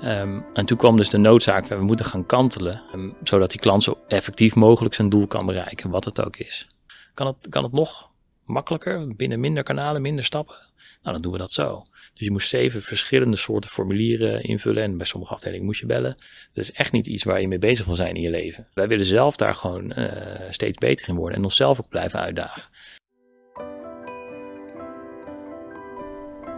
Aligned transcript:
Ehm, 0.00 0.40
en 0.52 0.66
toen 0.66 0.78
kwam 0.78 0.96
dus 0.96 1.10
de 1.10 1.18
noodzaak 1.18 1.66
van 1.66 1.78
we 1.78 1.84
moeten 1.84 2.06
gaan 2.06 2.26
kantelen, 2.26 2.82
um, 2.94 3.14
zodat 3.22 3.50
die 3.50 3.60
klant 3.60 3.82
zo 3.82 3.98
effectief 4.08 4.54
mogelijk 4.54 4.94
zijn 4.94 5.08
doel 5.08 5.26
kan 5.26 5.46
bereiken, 5.46 5.90
wat 5.90 6.04
het 6.04 6.24
ook 6.24 6.36
is. 6.36 6.66
Kan 7.14 7.26
het, 7.26 7.48
kan 7.48 7.62
het 7.62 7.72
nog 7.72 8.10
makkelijker, 8.44 9.16
binnen 9.16 9.40
minder 9.40 9.62
kanalen, 9.62 10.02
minder 10.02 10.24
stappen? 10.24 10.56
Nou, 11.02 11.14
dan 11.14 11.20
doen 11.22 11.32
we 11.32 11.38
dat 11.38 11.50
zo. 11.50 11.82
Dus 12.14 12.26
je 12.26 12.30
moest 12.30 12.48
zeven 12.48 12.82
verschillende 12.82 13.36
soorten 13.36 13.70
formulieren 13.70 14.42
invullen 14.42 14.82
en 14.82 14.96
bij 14.96 15.06
sommige 15.06 15.34
afdelingen 15.34 15.64
moest 15.64 15.80
je 15.80 15.86
bellen. 15.86 16.14
Dat 16.52 16.64
is 16.64 16.72
echt 16.72 16.92
niet 16.92 17.06
iets 17.06 17.24
waar 17.24 17.40
je 17.40 17.48
mee 17.48 17.58
bezig 17.58 17.86
wil 17.86 17.94
zijn 17.94 18.14
in 18.14 18.22
je 18.22 18.30
leven. 18.30 18.68
Wij 18.72 18.88
willen 18.88 19.06
zelf 19.06 19.36
daar 19.36 19.54
gewoon 19.54 19.92
uh, 19.98 20.12
steeds 20.50 20.78
beter 20.78 21.08
in 21.08 21.14
worden 21.14 21.38
en 21.38 21.44
onszelf 21.44 21.78
ook 21.80 21.88
blijven 21.88 22.20
uitdagen. 22.20 22.62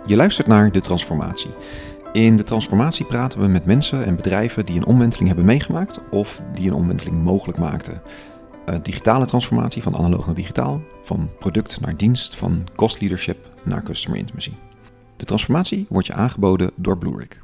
Je 0.06 0.16
luistert 0.16 0.46
naar 0.46 0.72
De 0.72 0.80
Transformatie. 0.80 1.50
In 2.12 2.36
De 2.36 2.42
Transformatie 2.42 3.06
praten 3.06 3.40
we 3.40 3.46
met 3.46 3.64
mensen 3.64 4.04
en 4.04 4.16
bedrijven 4.16 4.66
die 4.66 4.76
een 4.76 4.84
omwenteling 4.84 5.28
hebben 5.28 5.46
meegemaakt 5.46 6.08
of 6.10 6.42
die 6.54 6.66
een 6.66 6.74
omwenteling 6.74 7.22
mogelijk 7.22 7.58
maakten. 7.58 8.02
Uh, 8.68 8.74
digitale 8.82 9.26
transformatie 9.26 9.82
van 9.82 9.96
analoog 9.96 10.26
naar 10.26 10.34
digitaal, 10.34 10.82
van 11.02 11.30
product 11.38 11.80
naar 11.80 11.96
dienst, 11.96 12.36
van 12.36 12.68
cost 12.74 13.00
leadership 13.00 13.48
naar 13.64 13.82
customer 13.82 14.18
intimacy. 14.18 14.52
De 15.16 15.24
transformatie 15.24 15.86
wordt 15.88 16.06
je 16.06 16.12
aangeboden 16.12 16.70
door 16.76 16.98
Bluerick. 16.98 17.40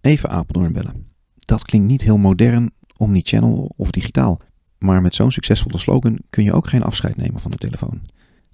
Even 0.00 0.28
Apeldoorn 0.28 0.72
bellen. 0.72 1.12
Dat 1.34 1.64
klinkt 1.64 1.88
niet 1.88 2.02
heel 2.02 2.18
modern, 2.18 2.70
omnichannel 2.96 3.72
of 3.76 3.90
digitaal. 3.90 4.40
Maar 4.78 5.02
met 5.02 5.14
zo'n 5.14 5.32
succesvolle 5.32 5.78
slogan 5.78 6.18
kun 6.30 6.44
je 6.44 6.52
ook 6.52 6.68
geen 6.68 6.82
afscheid 6.82 7.16
nemen 7.16 7.40
van 7.40 7.50
de 7.50 7.56
telefoon. 7.56 8.02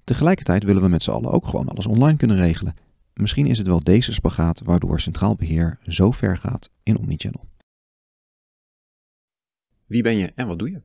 Tegelijkertijd 0.03 0.63
willen 0.63 0.81
we 0.81 0.87
met 0.87 1.03
z'n 1.03 1.11
allen 1.11 1.31
ook 1.31 1.47
gewoon 1.47 1.67
alles 1.67 1.87
online 1.87 2.17
kunnen 2.17 2.37
regelen. 2.37 2.73
Misschien 3.13 3.45
is 3.45 3.57
het 3.57 3.67
wel 3.67 3.83
deze 3.83 4.13
spagaat 4.13 4.61
waardoor 4.63 4.99
centraal 4.99 5.35
beheer 5.35 5.79
zo 5.87 6.11
ver 6.11 6.37
gaat 6.37 6.69
in 6.83 6.97
omnichannel. 6.97 7.45
Wie 9.85 10.03
ben 10.03 10.17
je 10.17 10.31
en 10.35 10.47
wat 10.47 10.59
doe 10.59 10.71
je? 10.71 10.81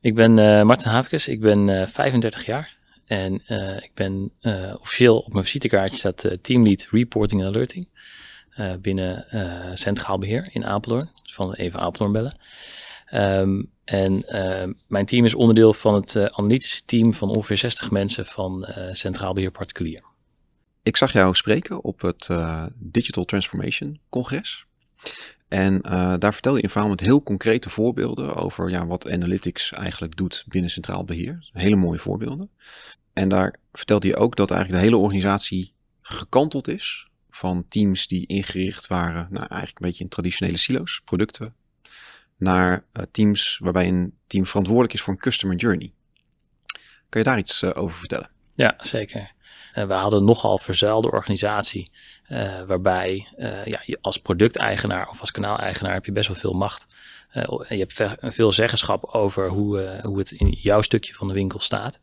Ik 0.00 0.14
ben 0.14 0.38
uh, 0.38 0.62
Martin 0.62 0.90
Havekes, 0.90 1.28
ik 1.28 1.40
ben 1.40 1.68
uh, 1.68 1.86
35 1.86 2.46
jaar. 2.46 2.76
En 3.04 3.42
uh, 3.48 3.76
ik 3.76 3.90
ben 3.94 4.30
uh, 4.40 4.74
officieel 4.80 5.18
op 5.18 5.32
mijn 5.32 5.44
visitekaartje 5.44 5.96
staat 5.98 6.24
uh, 6.24 6.32
Teamlead 6.32 6.88
Reporting 6.90 7.40
and 7.40 7.54
Alerting 7.54 7.88
binnen 8.80 9.26
Centraal 9.76 10.18
Beheer 10.18 10.48
in 10.52 10.64
Apeldoorn. 10.64 11.10
Dus 11.22 11.34
van 11.34 11.52
even 11.52 11.80
Apeldoorn 11.80 12.12
bellen. 12.12 12.38
Um, 13.14 13.70
en 13.84 14.24
mijn 14.86 15.06
team 15.06 15.24
is 15.24 15.34
onderdeel 15.34 15.72
van 15.72 15.94
het 15.94 16.32
analytische 16.32 16.84
team 16.84 17.14
van 17.14 17.28
ongeveer 17.28 17.56
60 17.56 17.90
mensen 17.90 18.26
van 18.26 18.68
Centraal 18.92 19.32
Beheer 19.32 19.50
Particulier. 19.50 20.05
Ik 20.86 20.96
zag 20.96 21.12
jou 21.12 21.34
spreken 21.34 21.84
op 21.84 22.00
het 22.00 22.28
Digital 22.78 23.24
Transformation 23.24 24.00
Congres. 24.08 24.66
En 25.48 25.74
uh, 25.74 26.14
daar 26.18 26.32
vertelde 26.32 26.58
je 26.58 26.64
een 26.64 26.70
verhaal 26.70 26.88
met 26.88 27.00
heel 27.00 27.22
concrete 27.22 27.70
voorbeelden 27.70 28.34
over 28.34 28.70
ja, 28.70 28.86
wat 28.86 29.12
analytics 29.12 29.72
eigenlijk 29.72 30.16
doet 30.16 30.44
binnen 30.48 30.70
centraal 30.70 31.04
beheer. 31.04 31.48
Hele 31.52 31.76
mooie 31.76 31.98
voorbeelden. 31.98 32.50
En 33.12 33.28
daar 33.28 33.58
vertelde 33.72 34.06
je 34.06 34.16
ook 34.16 34.36
dat 34.36 34.50
eigenlijk 34.50 34.80
de 34.80 34.88
hele 34.88 35.02
organisatie 35.02 35.72
gekanteld 36.00 36.68
is 36.68 37.08
van 37.30 37.66
teams 37.68 38.06
die 38.06 38.26
ingericht 38.26 38.86
waren, 38.86 39.28
nou 39.30 39.46
eigenlijk 39.46 39.78
een 39.80 39.86
beetje 39.86 40.04
in 40.04 40.10
traditionele 40.10 40.56
silo's, 40.56 41.00
producten, 41.04 41.54
naar 42.36 42.84
uh, 42.92 43.02
teams 43.10 43.58
waarbij 43.62 43.88
een 43.88 44.14
team 44.26 44.46
verantwoordelijk 44.46 44.94
is 44.94 45.00
voor 45.00 45.12
een 45.12 45.20
customer 45.20 45.56
journey. 45.56 45.92
Kan 47.08 47.20
je 47.20 47.28
daar 47.28 47.38
iets 47.38 47.64
over 47.74 47.98
vertellen? 47.98 48.30
Ja, 48.54 48.74
zeker. 48.78 49.34
Uh, 49.76 49.84
we 49.84 49.92
hadden 49.92 50.24
nogal 50.24 50.58
verzuilde 50.58 51.10
organisatie, 51.10 51.90
uh, 52.28 52.62
waarbij 52.66 53.28
uh, 53.38 53.64
ja, 53.64 53.80
je 53.84 53.98
als 54.00 54.18
producteigenaar 54.18 55.08
of 55.08 55.20
als 55.20 55.30
kanaaleigenaar 55.30 55.94
heb 55.94 56.04
je 56.04 56.12
best 56.12 56.28
wel 56.28 56.36
veel 56.36 56.52
macht. 56.52 56.86
je 57.68 57.86
hebt 57.88 58.16
veel 58.34 58.52
zeggenschap 58.52 59.04
over 59.04 59.48
hoe, 59.48 60.00
hoe 60.02 60.18
het 60.18 60.30
in 60.30 60.48
jouw 60.48 60.82
stukje 60.82 61.14
van 61.14 61.28
de 61.28 61.34
winkel 61.34 61.60
staat. 61.60 61.98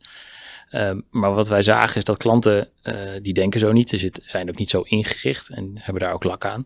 Ehm, 0.68 1.00
maar 1.10 1.34
wat 1.34 1.48
wij 1.48 1.62
zagen 1.62 1.96
is 1.96 2.04
dat 2.04 2.16
klanten 2.16 2.68
die 3.22 3.32
denken 3.32 3.60
zo 3.60 3.72
niet, 3.72 3.88
ze 3.88 4.12
zijn 4.24 4.48
ook 4.48 4.58
niet 4.58 4.70
zo 4.70 4.80
ingericht 4.80 5.50
en 5.50 5.72
hebben 5.74 6.02
daar 6.02 6.12
ook 6.12 6.24
lak 6.24 6.44
aan. 6.44 6.64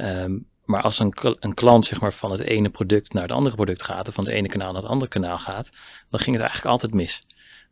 Um, 0.00 0.46
maar 0.66 0.82
als 0.82 0.98
een, 0.98 1.12
een, 1.40 1.54
klant 1.54 1.84
zeg 1.84 2.00
maar, 2.00 2.12
van 2.12 2.30
het 2.30 2.40
ene 2.40 2.70
product 2.70 3.12
naar 3.12 3.22
het 3.22 3.32
andere 3.32 3.54
product 3.54 3.82
gaat, 3.82 4.08
of 4.08 4.14
van 4.14 4.24
het 4.24 4.32
ene 4.32 4.48
kanaal 4.48 4.72
naar 4.72 4.82
het 4.82 4.90
andere 4.90 5.10
kanaal 5.10 5.38
gaat, 5.38 5.70
dan 6.10 6.20
ging 6.20 6.36
het 6.36 6.44
eigenlijk 6.44 6.72
altijd 6.72 6.94
mis. 6.94 7.26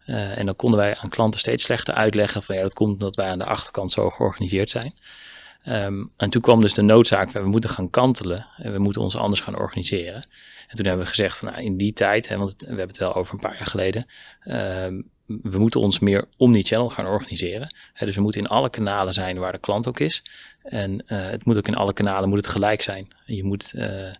Uh, 0.06 0.38
en 0.38 0.46
dan 0.46 0.56
konden 0.56 0.78
wij 0.78 0.96
aan 0.96 1.08
klanten 1.08 1.40
steeds 1.40 1.64
slechter 1.64 1.94
uitleggen 1.94 2.42
van 2.42 2.54
ja, 2.54 2.60
dat 2.60 2.74
komt 2.74 2.92
omdat 2.92 3.16
wij 3.16 3.28
aan 3.28 3.38
de 3.38 3.44
achterkant 3.44 3.92
zo 3.92 4.10
georganiseerd 4.10 4.70
zijn. 4.70 4.94
Um, 5.68 6.10
en 6.16 6.30
toen 6.30 6.42
kwam 6.42 6.60
dus 6.60 6.74
de 6.74 6.82
noodzaak 6.82 7.30
van 7.30 7.42
we 7.42 7.48
moeten 7.48 7.70
gaan 7.70 7.90
kantelen 7.90 8.46
en 8.56 8.72
we 8.72 8.78
moeten 8.78 9.02
ons 9.02 9.16
anders 9.16 9.40
gaan 9.40 9.58
organiseren. 9.58 10.26
En 10.68 10.76
toen 10.76 10.86
hebben 10.86 11.04
we 11.04 11.10
gezegd 11.10 11.42
nou, 11.42 11.62
in 11.62 11.76
die 11.76 11.92
tijd, 11.92 12.28
hè, 12.28 12.36
want 12.36 12.54
we 12.58 12.66
hebben 12.66 12.86
het 12.86 12.98
wel 12.98 13.14
over 13.14 13.34
een 13.34 13.40
paar 13.40 13.56
jaar 13.56 13.66
geleden, 13.66 14.06
um, 14.44 15.10
we 15.26 15.58
moeten 15.58 15.80
ons 15.80 15.98
meer 15.98 16.28
omnichannel 16.36 16.90
gaan 16.90 17.06
organiseren. 17.06 17.74
Hè, 17.92 18.06
dus 18.06 18.14
we 18.14 18.22
moeten 18.22 18.40
in 18.40 18.46
alle 18.46 18.70
kanalen 18.70 19.12
zijn 19.12 19.38
waar 19.38 19.52
de 19.52 19.58
klant 19.58 19.88
ook 19.88 20.00
is. 20.00 20.22
En 20.62 20.92
uh, 20.92 21.00
het 21.06 21.44
moet 21.44 21.56
ook 21.56 21.68
in 21.68 21.76
alle 21.76 21.92
kanalen 21.92 22.28
moet 22.28 22.38
het 22.38 22.46
gelijk 22.46 22.82
zijn. 22.82 23.08
Je 23.26 23.44
moet 23.44 23.72
uh, 23.76 24.12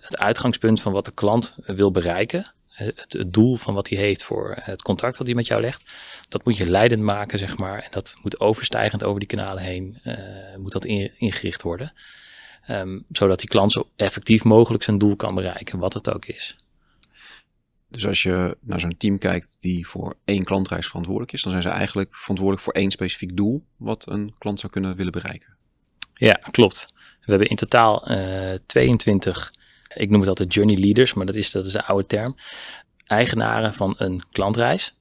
het 0.00 0.18
uitgangspunt 0.18 0.80
van 0.80 0.92
wat 0.92 1.04
de 1.04 1.14
klant 1.14 1.54
wil 1.66 1.90
bereiken, 1.90 2.54
het, 2.76 3.12
het, 3.12 3.32
doel 3.32 3.56
van 3.56 3.74
wat 3.74 3.88
hij 3.88 3.98
heeft 3.98 4.22
voor 4.22 4.56
het 4.60 4.82
contact 4.82 5.16
wat 5.16 5.26
hij 5.26 5.36
met 5.36 5.46
jou 5.46 5.60
legt, 5.60 5.90
dat 6.28 6.44
moet 6.44 6.56
je 6.56 6.66
leidend 6.66 7.02
maken, 7.02 7.38
zeg 7.38 7.58
maar. 7.58 7.82
En 7.82 7.90
dat 7.90 8.16
moet 8.22 8.40
overstijgend 8.40 9.04
over 9.04 9.18
die 9.20 9.28
kanalen 9.28 9.62
heen, 9.62 9.98
uh, 10.04 10.14
moet 10.56 10.72
dat 10.72 10.84
in, 10.84 11.12
ingericht 11.18 11.62
worden. 11.62 11.92
Um, 12.70 13.04
zodat 13.10 13.38
die 13.38 13.48
klant 13.48 13.72
zo 13.72 13.88
effectief 13.96 14.44
mogelijk 14.44 14.82
zijn 14.82 14.98
doel 14.98 15.16
kan 15.16 15.34
bereiken, 15.34 15.78
wat 15.78 15.92
het 15.92 16.10
ook 16.14 16.26
is. 16.26 16.56
Dus 17.88 18.06
als 18.06 18.22
je 18.22 18.56
naar 18.60 18.80
zo'n 18.80 18.96
team 18.96 19.18
kijkt 19.18 19.60
die 19.60 19.86
voor 19.86 20.16
één 20.24 20.44
klantreis 20.44 20.86
verantwoordelijk 20.86 21.32
is, 21.32 21.42
dan 21.42 21.50
zijn 21.50 21.62
ze 21.62 21.68
eigenlijk 21.68 22.14
verantwoordelijk 22.14 22.64
voor 22.64 22.72
één 22.72 22.90
specifiek 22.90 23.36
doel 23.36 23.64
wat 23.76 24.08
een 24.08 24.34
klant 24.38 24.60
zou 24.60 24.72
kunnen 24.72 24.96
willen 24.96 25.12
bereiken. 25.12 25.56
Ja, 26.14 26.34
klopt. 26.50 26.88
We 26.94 27.30
hebben 27.30 27.48
in 27.48 27.56
totaal 27.56 28.10
uh, 28.10 28.54
22 28.66 29.52
ik 29.96 30.10
noem 30.10 30.20
het 30.20 30.28
altijd 30.28 30.54
journey 30.54 30.76
leaders, 30.76 31.14
maar 31.14 31.26
dat 31.26 31.34
is, 31.34 31.50
dat 31.50 31.64
is 31.64 31.74
een 31.74 31.82
oude 31.84 32.06
term. 32.06 32.36
Eigenaren 33.06 33.74
van 33.74 33.94
een 33.98 34.22
klantreis. 34.32 34.94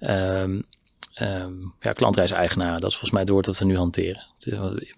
Um, 0.00 0.62
um, 1.20 1.74
ja, 1.80 1.92
klantreiseigenaren, 1.92 2.80
dat 2.80 2.90
is 2.90 2.96
volgens 2.96 3.10
mij 3.10 3.20
het 3.20 3.30
woord 3.30 3.44
dat 3.44 3.58
we 3.58 3.64
nu 3.64 3.76
hanteren. 3.76 4.26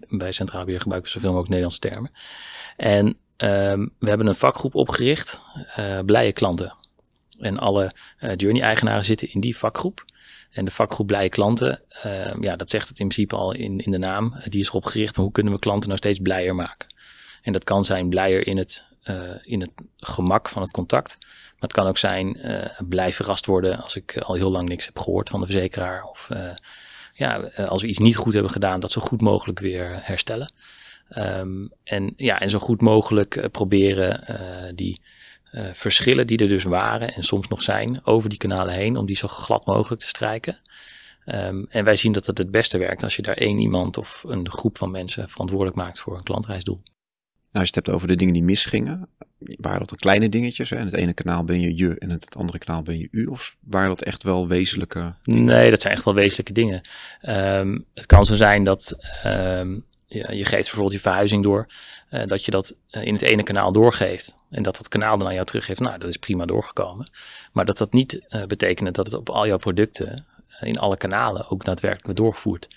Bij 0.09 0.31
Centraal 0.31 0.63
Beheer 0.63 0.81
gebruiken 0.81 1.13
we 1.13 1.19
zoveel 1.19 1.33
mogelijk 1.33 1.61
Nederlandse 1.61 1.89
termen. 1.89 2.11
En 2.77 3.05
um, 3.37 3.93
we 3.99 4.09
hebben 4.09 4.27
een 4.27 4.35
vakgroep 4.35 4.75
opgericht, 4.75 5.41
uh, 5.79 5.99
blije 5.99 6.31
klanten. 6.31 6.75
En 7.39 7.57
alle 7.57 7.91
uh, 8.19 8.31
journey-eigenaren 8.35 9.05
zitten 9.05 9.31
in 9.31 9.39
die 9.39 9.57
vakgroep. 9.57 10.05
En 10.51 10.65
de 10.65 10.71
vakgroep 10.71 11.07
blije 11.07 11.29
klanten, 11.29 11.81
ja, 12.39 12.55
dat 12.55 12.69
zegt 12.69 12.87
het 12.87 12.99
in 12.99 13.07
principe 13.07 13.35
al 13.35 13.53
in, 13.53 13.79
in 13.79 13.91
de 13.91 13.97
naam. 13.97 14.35
Die 14.49 14.61
is 14.61 14.67
erop 14.67 14.85
gericht 14.85 15.15
hoe 15.15 15.31
kunnen 15.31 15.53
we 15.53 15.59
klanten 15.59 15.87
nou 15.87 15.99
steeds 15.99 16.19
blijer 16.19 16.55
maken. 16.55 16.95
En 17.41 17.53
dat 17.53 17.63
kan 17.63 17.85
zijn 17.85 18.09
blijer 18.09 18.47
in 18.47 18.57
het 18.57 18.83
uh, 19.09 19.19
in 19.43 19.61
het 19.61 19.71
gemak 19.97 20.49
van 20.49 20.61
het 20.61 20.71
contact. 20.71 21.17
Maar 21.21 21.55
het 21.59 21.73
kan 21.73 21.87
ook 21.87 21.97
zijn 21.97 22.37
uh, 22.37 22.65
blij 22.89 23.13
verrast 23.13 23.45
worden 23.45 23.81
als 23.81 23.95
ik 23.95 24.17
al 24.17 24.35
heel 24.35 24.51
lang 24.51 24.69
niks 24.69 24.85
heb 24.85 24.99
gehoord 24.99 25.29
van 25.29 25.39
de 25.39 25.45
verzekeraar. 25.45 26.03
Of 26.03 26.29
ja, 27.13 27.35
als 27.65 27.81
we 27.81 27.87
iets 27.87 27.97
niet 27.97 28.15
goed 28.15 28.33
hebben 28.33 28.51
gedaan, 28.51 28.79
dat 28.79 28.91
zo 28.91 29.01
goed 29.01 29.21
mogelijk 29.21 29.59
weer 29.59 29.99
herstellen. 30.01 30.53
Um, 31.17 31.71
en, 31.83 32.13
ja, 32.17 32.39
en 32.39 32.49
zo 32.49 32.59
goed 32.59 32.81
mogelijk 32.81 33.47
proberen 33.51 34.23
die 34.75 35.01
verschillen 35.73 36.27
die 36.27 36.37
er 36.37 36.47
dus 36.47 36.63
waren 36.63 37.13
en 37.13 37.23
soms 37.23 37.47
nog 37.47 37.61
zijn 37.61 38.05
over 38.05 38.29
die 38.29 38.37
kanalen 38.37 38.73
heen, 38.73 38.97
om 38.97 39.05
die 39.05 39.15
zo 39.15 39.27
glad 39.27 39.65
mogelijk 39.65 40.01
te 40.01 40.07
strijken. 40.07 40.59
Um, 41.25 41.65
en 41.69 41.83
wij 41.83 41.95
zien 41.95 42.11
dat 42.11 42.25
het 42.25 42.37
het 42.37 42.51
beste 42.51 42.77
werkt 42.77 43.03
als 43.03 43.15
je 43.15 43.21
daar 43.21 43.37
één 43.37 43.59
iemand 43.59 43.97
of 43.97 44.23
een 44.27 44.49
groep 44.49 44.77
van 44.77 44.91
mensen 44.91 45.29
verantwoordelijk 45.29 45.77
maakt 45.77 45.99
voor 45.99 46.15
een 46.15 46.23
klantreisdoel. 46.23 46.81
Nou, 47.51 47.65
als 47.65 47.69
je 47.69 47.75
het 47.75 47.85
hebt 47.85 47.89
over 47.89 48.07
de 48.07 48.15
dingen 48.15 48.33
die 48.33 48.43
misgingen, 48.43 49.09
waren 49.39 49.79
dat 49.79 49.89
de 49.89 49.95
kleine 49.95 50.29
dingetjes? 50.29 50.69
Hè? 50.69 50.77
In 50.77 50.85
het 50.85 50.95
ene 50.95 51.13
kanaal 51.13 51.43
ben 51.43 51.61
je 51.61 51.75
je 51.75 51.89
en 51.89 52.09
in 52.09 52.09
het 52.09 52.35
andere 52.35 52.57
kanaal 52.57 52.81
ben 52.81 52.97
je 52.97 53.07
u? 53.11 53.25
Of 53.25 53.57
waren 53.61 53.89
dat 53.89 54.01
echt 54.01 54.23
wel 54.23 54.47
wezenlijke 54.47 55.15
dingen? 55.23 55.45
Nee, 55.45 55.69
dat 55.69 55.81
zijn 55.81 55.93
echt 55.93 56.03
wel 56.03 56.13
wezenlijke 56.13 56.53
dingen. 56.53 56.81
Um, 57.21 57.85
het 57.93 58.05
kan 58.05 58.25
zo 58.25 58.35
zijn 58.35 58.63
dat 58.63 58.97
um, 59.25 59.85
je, 60.07 60.45
geeft 60.45 60.49
bijvoorbeeld 60.49 60.91
je 60.91 60.99
verhuizing 60.99 61.43
door, 61.43 61.67
uh, 62.11 62.25
dat 62.25 62.45
je 62.45 62.51
dat 62.51 62.75
uh, 62.91 63.05
in 63.05 63.13
het 63.13 63.21
ene 63.21 63.43
kanaal 63.43 63.71
doorgeeft. 63.71 64.35
En 64.49 64.63
dat 64.63 64.77
dat 64.77 64.87
kanaal 64.87 65.17
dan 65.17 65.27
aan 65.27 65.33
jou 65.33 65.45
teruggeeft, 65.45 65.79
nou, 65.79 65.97
dat 65.97 66.09
is 66.09 66.17
prima 66.17 66.45
doorgekomen. 66.45 67.09
Maar 67.51 67.65
dat 67.65 67.77
dat 67.77 67.93
niet 67.93 68.21
uh, 68.29 68.43
betekent 68.43 68.95
dat 68.95 69.05
het 69.05 69.15
op 69.15 69.29
al 69.29 69.47
jouw 69.47 69.57
producten, 69.57 70.25
in 70.59 70.79
alle 70.79 70.97
kanalen, 70.97 71.49
ook 71.49 71.63
daadwerkelijk 71.63 72.05
wordt 72.05 72.19
doorgevoerd. 72.19 72.67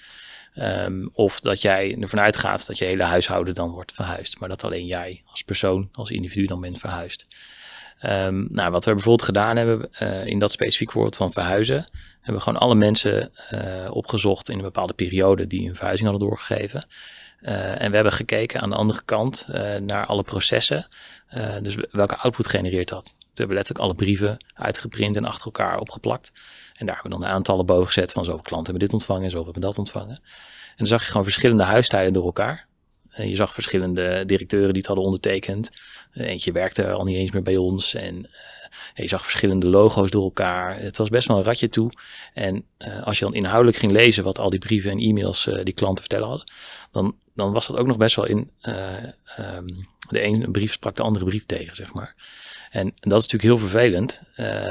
Um, 0.54 1.10
of 1.12 1.40
dat 1.40 1.62
jij 1.62 1.96
ervan 2.00 2.20
uitgaat 2.20 2.66
dat 2.66 2.78
je 2.78 2.84
hele 2.84 3.02
huishouden 3.02 3.54
dan 3.54 3.70
wordt 3.70 3.92
verhuisd. 3.92 4.40
Maar 4.40 4.48
dat 4.48 4.64
alleen 4.64 4.86
jij 4.86 5.22
als 5.26 5.42
persoon, 5.42 5.88
als 5.92 6.10
individu 6.10 6.46
dan 6.46 6.60
bent 6.60 6.78
verhuisd. 6.78 7.26
Ehm, 8.00 8.44
nou, 8.48 8.70
wat 8.70 8.84
we 8.84 8.92
bijvoorbeeld 8.92 9.28
gedaan 9.28 9.56
hebben 9.56 9.90
uh, 10.02 10.26
in 10.26 10.38
dat 10.38 10.50
specifiek 10.50 10.92
voorbeeld 10.92 11.16
van 11.16 11.32
verhuizen, 11.32 11.86
hebben 12.16 12.34
we 12.34 12.40
gewoon 12.40 12.60
alle 12.60 12.74
mensen 12.74 13.32
uh, 13.52 13.90
opgezocht 13.90 14.48
in 14.48 14.56
een 14.56 14.64
bepaalde 14.64 14.92
periode 14.92 15.46
die 15.46 15.68
een 15.68 15.76
verhuizing 15.76 16.08
hadden 16.10 16.28
doorgegeven. 16.28 16.84
Uh, 17.42 17.80
en 17.82 17.88
we 17.90 17.94
hebben 17.94 18.12
gekeken 18.12 18.60
aan 18.60 18.70
de 18.70 18.76
andere 18.76 19.02
kant 19.04 19.46
naar 19.80 20.06
alle 20.06 20.22
processen. 20.22 20.88
dus 21.62 21.76
welke 21.90 22.16
output 22.16 22.46
genereert 22.46 22.88
dat? 22.88 23.04
Toen 23.04 23.48
hebben 23.48 23.56
we 23.56 23.62
letterlijk 23.62 23.84
alle 23.84 23.94
brieven 23.94 24.44
uitgeprint 24.54 25.16
en 25.16 25.24
achter 25.24 25.44
elkaar 25.44 25.78
opgeplakt. 25.78 26.32
En 26.76 26.86
daar 26.86 26.94
hebben 26.94 27.12
we 27.12 27.18
dan 27.18 27.28
de 27.28 27.34
aantallen 27.34 27.66
boven 27.66 27.86
gezet 27.86 28.12
van 28.12 28.24
zoveel 28.24 28.42
klanten 28.42 28.70
hebben 28.70 28.88
dit 28.88 28.92
ontvangen 28.92 29.22
en 29.24 29.30
zoveel 29.30 29.44
hebben 29.44 29.62
dat 29.62 29.78
ontvangen. 29.78 30.20
En 30.68 30.76
dan 30.76 30.86
zag 30.86 31.02
je 31.02 31.10
gewoon 31.10 31.24
verschillende 31.24 31.62
huistijden 31.62 32.12
door 32.12 32.24
elkaar. 32.24 32.66
je 33.16 33.34
zag 33.34 33.54
verschillende 33.54 34.24
directeuren 34.26 34.68
die 34.68 34.78
het 34.78 34.86
hadden 34.86 35.04
ondertekend. 35.04 35.70
eentje 36.12 36.52
werkte 36.52 36.90
al 36.90 37.04
niet 37.04 37.16
eens 37.16 37.30
meer 37.30 37.42
bij 37.42 37.56
ons. 37.56 37.94
En 37.94 38.30
je 38.94 39.08
zag 39.08 39.22
verschillende 39.22 39.66
logo's 39.68 40.10
door 40.10 40.22
elkaar. 40.22 40.80
Het 40.80 40.96
was 40.96 41.08
best 41.08 41.28
wel 41.28 41.36
een 41.36 41.44
ratje 41.44 41.68
toe. 41.68 41.92
En 42.34 42.64
als 43.04 43.18
je 43.18 43.24
dan 43.24 43.34
inhoudelijk 43.34 43.76
ging 43.78 43.92
lezen 43.92 44.24
wat 44.24 44.38
al 44.38 44.50
die 44.50 44.58
brieven 44.58 44.90
en 44.90 44.98
e-mails 44.98 45.48
die 45.62 45.74
klanten 45.74 46.04
vertellen 46.04 46.28
hadden, 46.28 46.52
dan, 46.90 47.16
dan 47.34 47.52
was 47.52 47.66
dat 47.66 47.76
ook 47.76 47.86
nog 47.86 47.96
best 47.96 48.16
wel 48.16 48.26
in. 48.26 48.50
Uh, 48.62 48.94
um, 49.38 49.88
de 50.08 50.20
ene 50.20 50.50
brief 50.50 50.72
sprak 50.72 50.96
de 50.96 51.02
andere 51.02 51.24
brief 51.24 51.46
tegen, 51.46 51.76
zeg 51.76 51.92
maar. 51.92 52.14
En 52.70 52.84
dat 52.84 53.20
is 53.20 53.28
natuurlijk 53.28 53.42
heel 53.42 53.58
vervelend, 53.58 54.22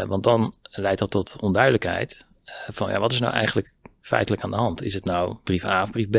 want 0.08 0.24
dan 0.24 0.54
leidt 0.72 1.00
dat 1.00 1.12
tot 1.12 1.38
onduidelijkheid. 1.40 2.26
van 2.68 2.92
ja, 2.92 3.00
wat 3.00 3.12
is 3.12 3.20
nou 3.20 3.34
eigenlijk 3.34 3.74
feitelijk 4.02 4.42
aan 4.44 4.52
de 4.52 4.58
hand? 4.58 4.82
Is 4.82 4.94
het 4.94 5.06
nou 5.06 5.38
brief 5.44 5.66
A 5.66 5.82
of 5.82 5.92
brief 5.92 6.10
B? 6.10 6.16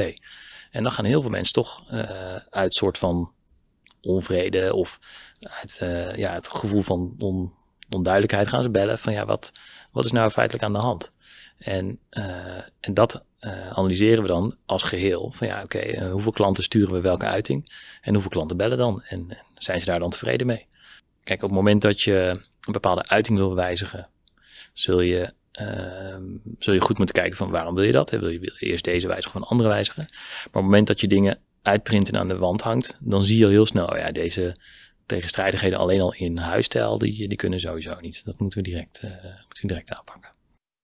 En 0.71 0.83
dan 0.83 0.93
gaan 0.93 1.05
heel 1.05 1.21
veel 1.21 1.31
mensen 1.31 1.53
toch 1.53 1.85
uit 2.51 2.73
soort 2.73 2.99
van 2.99 3.33
onvrede 4.01 4.75
of 4.75 4.99
uit 5.41 5.77
ja, 6.17 6.35
het 6.35 6.49
gevoel 6.49 6.83
van 6.83 7.15
on, 7.19 7.53
onduidelijkheid 7.91 8.49
gaan 8.49 8.63
ze 8.63 8.71
bellen 8.71 8.99
van 8.99 9.13
ja, 9.13 9.27
wat, 9.27 9.53
wat 9.93 10.05
is 10.05 10.13
nou 10.13 10.31
feitelijk 10.31 10.65
aan 10.65 10.73
de 10.73 10.79
hand? 10.79 11.13
En, 11.61 11.99
uh, 12.11 12.25
en 12.81 12.95
dat 12.95 13.25
uh, 13.41 13.71
analyseren 13.71 14.23
we 14.23 14.29
dan 14.29 14.57
als 14.67 14.83
geheel. 14.83 15.31
Van 15.31 15.47
ja, 15.47 15.62
oké, 15.62 15.87
uh, 15.87 16.12
hoeveel 16.12 16.33
klanten 16.33 16.65
sturen 16.65 16.93
we 16.93 17.01
welke 17.01 17.27
uiting? 17.27 17.73
En 18.01 18.12
hoeveel 18.12 18.31
klanten 18.31 18.57
bellen 18.57 18.79
dan? 18.79 19.03
En, 19.03 19.27
en, 19.29 19.47
zijn 19.55 19.81
ze 19.81 19.87
daar 19.87 20.01
dan 20.01 20.11
tevreden 20.11 20.47
mee? 20.47 20.67
Kijk, 21.25 21.43
op 21.43 21.49
het 21.49 21.59
moment 21.59 21.83
dat 21.83 22.03
je 22.03 22.41
een 22.61 22.73
bepaalde 22.73 23.09
uiting 23.09 23.39
wil 23.39 23.55
wijzigen, 23.55 24.09
zul 24.73 25.01
je, 25.01 25.33
zul 26.59 26.75
je 26.75 26.81
goed 26.81 26.97
moeten 26.97 27.15
kijken 27.15 27.37
van 27.37 27.51
waarom 27.51 27.75
wil 27.75 27.85
je 27.85 27.93
dat? 27.93 28.11
Wil 28.11 28.29
je, 28.29 28.39
wil 28.39 28.55
je 28.59 28.67
eerst 28.67 28.85
deze 28.85 29.06
wijzigen 29.06 29.35
of 29.35 29.43
een 29.43 29.49
andere 29.49 29.69
wijzigen? 29.69 30.03
Maar 30.11 30.45
op 30.47 30.55
het 30.55 30.63
moment 30.63 30.87
dat 30.87 31.01
je 31.01 31.06
dingen 31.06 31.39
uitprinten 31.63 32.17
aan 32.17 32.29
de 32.29 32.37
wand 32.37 32.63
hangt, 32.63 32.99
dan 33.01 33.25
zie 33.25 33.39
je 33.39 33.45
al 33.45 33.51
heel 33.51 33.67
snel, 33.67 33.87
oh 33.87 33.99
ja, 33.99 34.13
deze, 34.13 34.56
tegenstrijdigheden 35.06 35.79
alleen 35.79 36.01
al 36.01 36.15
in 36.15 36.39
huisstijl, 36.39 36.99
die, 36.99 37.29
die 37.29 37.39
kunnen 37.39 37.61
sowieso 37.61 38.01
niet. 38.01 38.25
Dat 38.25 38.39
moeten 38.39 38.63
we 38.63 38.69
direct, 38.69 39.03
moeten 39.03 39.63
we 39.63 39.67
direct 39.67 39.93
aanpakken. 39.93 40.31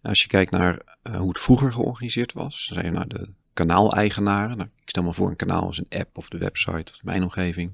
Als 0.06 0.22
je 0.22 0.28
kijkt 0.28 0.50
naar 0.50 0.98
uh, 1.02 1.16
hoe 1.16 1.28
het 1.28 1.40
vroeger 1.40 1.72
georganiseerd 1.72 2.32
was, 2.32 2.66
dan 2.66 2.82
zijn 2.82 2.92
naar 2.92 3.08
de 3.08 3.28
kanaaleigenaren. 3.52 4.56
Nou, 4.56 4.68
ik 4.82 4.88
stel 4.88 5.02
me 5.02 5.12
voor 5.12 5.28
een 5.28 5.36
kanaal 5.36 5.62
als 5.62 5.78
een 5.78 5.98
app 5.98 6.18
of 6.18 6.28
de 6.28 6.38
website 6.38 6.92
of 6.92 6.98
de 6.98 7.04
mijnomgeving. 7.04 7.72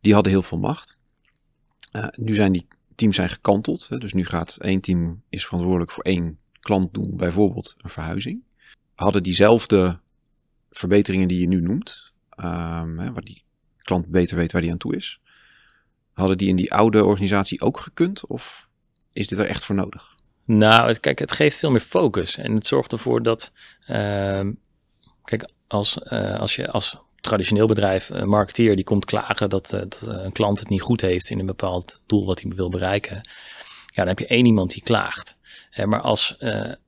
Die 0.00 0.14
hadden 0.14 0.32
heel 0.32 0.42
veel 0.42 0.58
macht. 0.58 0.98
Uh, 1.92 2.06
nu 2.16 2.34
zijn 2.34 2.52
die 2.52 2.66
teams 2.94 3.16
zijn 3.16 3.28
gekanteld. 3.28 3.88
Hè, 3.88 3.98
dus 3.98 4.12
nu 4.12 4.24
gaat 4.24 4.56
één 4.56 4.80
team 4.80 5.22
is 5.28 5.46
verantwoordelijk 5.46 5.90
voor 5.90 6.04
één 6.04 6.38
klantdoel, 6.60 7.16
bijvoorbeeld 7.16 7.74
een 7.78 7.90
verhuizing. 7.90 8.42
Hadden 8.94 9.22
diezelfde 9.22 10.00
verbeteringen 10.70 11.28
die 11.28 11.40
je 11.40 11.48
nu 11.48 11.60
noemt, 11.60 12.12
um, 12.36 12.98
hè, 12.98 13.12
waar 13.12 13.24
die 13.24 13.42
klant 13.76 14.06
beter 14.06 14.36
weet 14.36 14.52
waar 14.52 14.62
die 14.62 14.70
aan 14.70 14.78
toe 14.78 14.96
is, 14.96 15.20
Hadden 16.12 16.38
die 16.38 16.48
in 16.48 16.56
die 16.56 16.74
oude 16.74 17.04
organisatie 17.04 17.60
ook 17.60 17.80
gekund? 17.80 18.26
Of 18.26 18.68
is 19.12 19.28
dit 19.28 19.38
er 19.38 19.46
echt 19.46 19.64
voor 19.64 19.74
nodig? 19.74 20.16
Nou, 20.44 20.94
kijk, 20.94 21.18
het 21.18 21.32
geeft 21.32 21.56
veel 21.56 21.70
meer 21.70 21.80
focus. 21.80 22.36
En 22.36 22.54
het 22.54 22.66
zorgt 22.66 22.92
ervoor 22.92 23.22
dat. 23.22 23.52
Uh, 23.90 24.40
kijk, 25.24 25.48
als, 25.66 25.98
uh, 26.04 26.40
als 26.40 26.56
je 26.56 26.70
als 26.70 26.96
traditioneel 27.20 27.66
bedrijf, 27.66 28.08
een 28.08 28.28
marketeer, 28.28 28.76
die 28.76 28.84
komt 28.84 29.04
klagen 29.04 29.48
dat, 29.48 29.72
uh, 29.72 29.80
dat 29.80 30.06
een 30.06 30.32
klant 30.32 30.58
het 30.58 30.68
niet 30.68 30.82
goed 30.82 31.00
heeft 31.00 31.30
in 31.30 31.38
een 31.38 31.46
bepaald 31.46 32.00
doel 32.06 32.26
wat 32.26 32.40
hij 32.40 32.52
wil 32.54 32.68
bereiken. 32.68 33.16
Ja, 33.86 33.96
dan 33.96 34.06
heb 34.06 34.18
je 34.18 34.26
één 34.26 34.46
iemand 34.46 34.70
die 34.70 34.82
klaagt. 34.82 35.36
maar 35.84 36.00
als, 36.00 36.36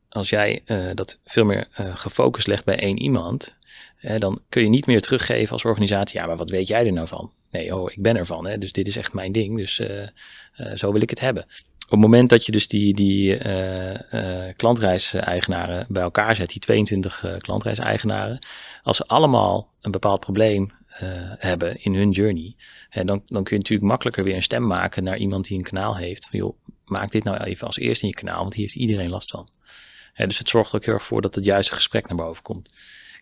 als 0.09 0.29
jij 0.29 0.63
dat 0.95 1.19
veel 1.25 1.45
meer 1.45 1.69
gefocust 1.73 2.47
legt 2.47 2.65
bij 2.65 2.79
één 2.79 2.99
iemand, 2.99 3.59
dan 4.19 4.41
kun 4.49 4.63
je 4.63 4.69
niet 4.69 4.87
meer 4.87 5.01
teruggeven 5.01 5.53
als 5.53 5.65
organisatie. 5.65 6.21
Ja, 6.21 6.27
maar 6.27 6.37
wat 6.37 6.51
weet 6.51 6.69
jij 6.69 6.87
er 6.87 6.93
nou 6.93 7.09
van? 7.09 7.33
nee, 7.51 7.77
oh, 7.77 7.91
ik 7.91 8.03
ben 8.03 8.17
ervan. 8.17 8.47
Hè, 8.47 8.59
dus 8.59 8.73
dit 8.73 8.89
is 8.89 8.97
echt 8.97 9.13
mijn 9.13 9.33
ding. 9.33 9.57
Dus 9.57 9.81
zo 10.75 10.93
wil 10.93 11.03
ik 11.03 11.11
het 11.11 11.21
hebben. 11.21 11.47
Op 11.93 11.99
het 11.99 12.11
moment 12.11 12.31
dat 12.31 12.47
je 12.47 12.53
dus 12.53 12.69
die, 12.69 12.95
die 12.95 13.45
uh, 13.47 13.99
klantreiseigenaren 14.57 15.87
bij 15.89 16.03
elkaar 16.03 16.37
zet, 16.37 16.49
die 16.49 16.61
22 16.61 17.37
klantreiseigenaren, 17.39 18.39
als 18.83 18.97
ze 18.97 19.07
allemaal 19.07 19.69
een 19.81 19.91
bepaald 19.91 20.21
probleem 20.21 20.71
hebben 21.39 21.83
in 21.83 21.95
hun 21.95 22.11
journey, 22.11 22.55
dan, 22.91 23.07
dan 23.07 23.43
kun 23.43 23.57
je 23.57 23.57
natuurlijk 23.57 23.89
makkelijker 23.89 24.25
weer 24.25 24.35
een 24.35 24.43
stem 24.43 24.67
maken 24.67 25.05
naar 25.05 25.17
iemand 25.17 25.45
die 25.45 25.59
een 25.59 25.65
kanaal 25.65 25.97
heeft. 25.97 26.29
Van 26.31 26.39
joh, 26.39 26.57
maak 26.85 27.11
dit 27.11 27.25
nou 27.25 27.43
even 27.43 27.67
als 27.67 27.77
eerste 27.77 28.05
in 28.05 28.11
je 28.11 28.25
kanaal, 28.25 28.41
want 28.41 28.55
hier 28.55 28.65
heeft 28.65 28.77
iedereen 28.77 29.11
last 29.11 29.31
van. 29.31 29.49
dus 30.15 30.39
het 30.39 30.49
zorgt 30.49 30.75
ook 30.75 30.85
heel 30.85 30.95
erg 30.95 31.05
voor 31.05 31.23
dat 31.23 31.35
het 31.35 31.45
juiste 31.45 31.75
gesprek 31.75 32.09
naar 32.09 32.27
boven 32.27 32.43
komt. 32.43 32.71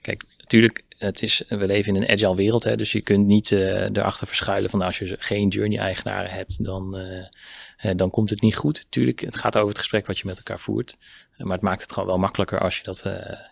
Kijk, 0.01 0.25
natuurlijk, 0.53 0.85
het 0.99 1.23
is, 1.23 1.43
we 1.49 1.67
leven 1.67 1.95
in 1.95 2.03
een 2.03 2.09
agile 2.09 2.35
wereld, 2.35 2.65
hè, 2.65 2.77
dus 2.77 2.93
je 2.93 3.01
kunt 3.01 3.27
niet 3.27 3.51
uh, 3.51 3.83
erachter 3.83 4.27
verschuilen 4.27 4.71
van 4.71 4.83
als 4.83 4.99
je 4.99 5.17
geen 5.19 5.49
journey-eigenaren 5.49 6.31
hebt, 6.31 6.65
dan, 6.65 6.97
uh, 6.97 7.95
dan 7.97 8.11
komt 8.11 8.31
het 8.31 8.41
niet 8.41 8.57
goed. 8.57 8.87
Tuurlijk, 8.91 9.21
het 9.21 9.37
gaat 9.37 9.57
over 9.57 9.69
het 9.69 9.79
gesprek 9.79 10.07
wat 10.07 10.19
je 10.19 10.27
met 10.27 10.37
elkaar 10.37 10.59
voert, 10.59 10.97
maar 11.37 11.53
het 11.53 11.63
maakt 11.63 11.83
het 11.83 11.93
gewoon 11.93 12.09
wel 12.09 12.19
makkelijker 12.19 12.61
als 12.61 12.77
je 12.77 12.83
dat 12.83 13.05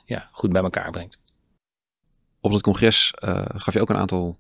ja, 0.05 0.29
goed 0.31 0.53
bij 0.53 0.63
elkaar 0.63 0.91
brengt. 0.91 1.19
Op 2.41 2.53
het 2.53 2.63
congres 2.63 3.13
gaf 3.47 3.75
je 3.75 3.81
ook 3.81 3.91
een 3.91 3.97
aantal 3.97 4.39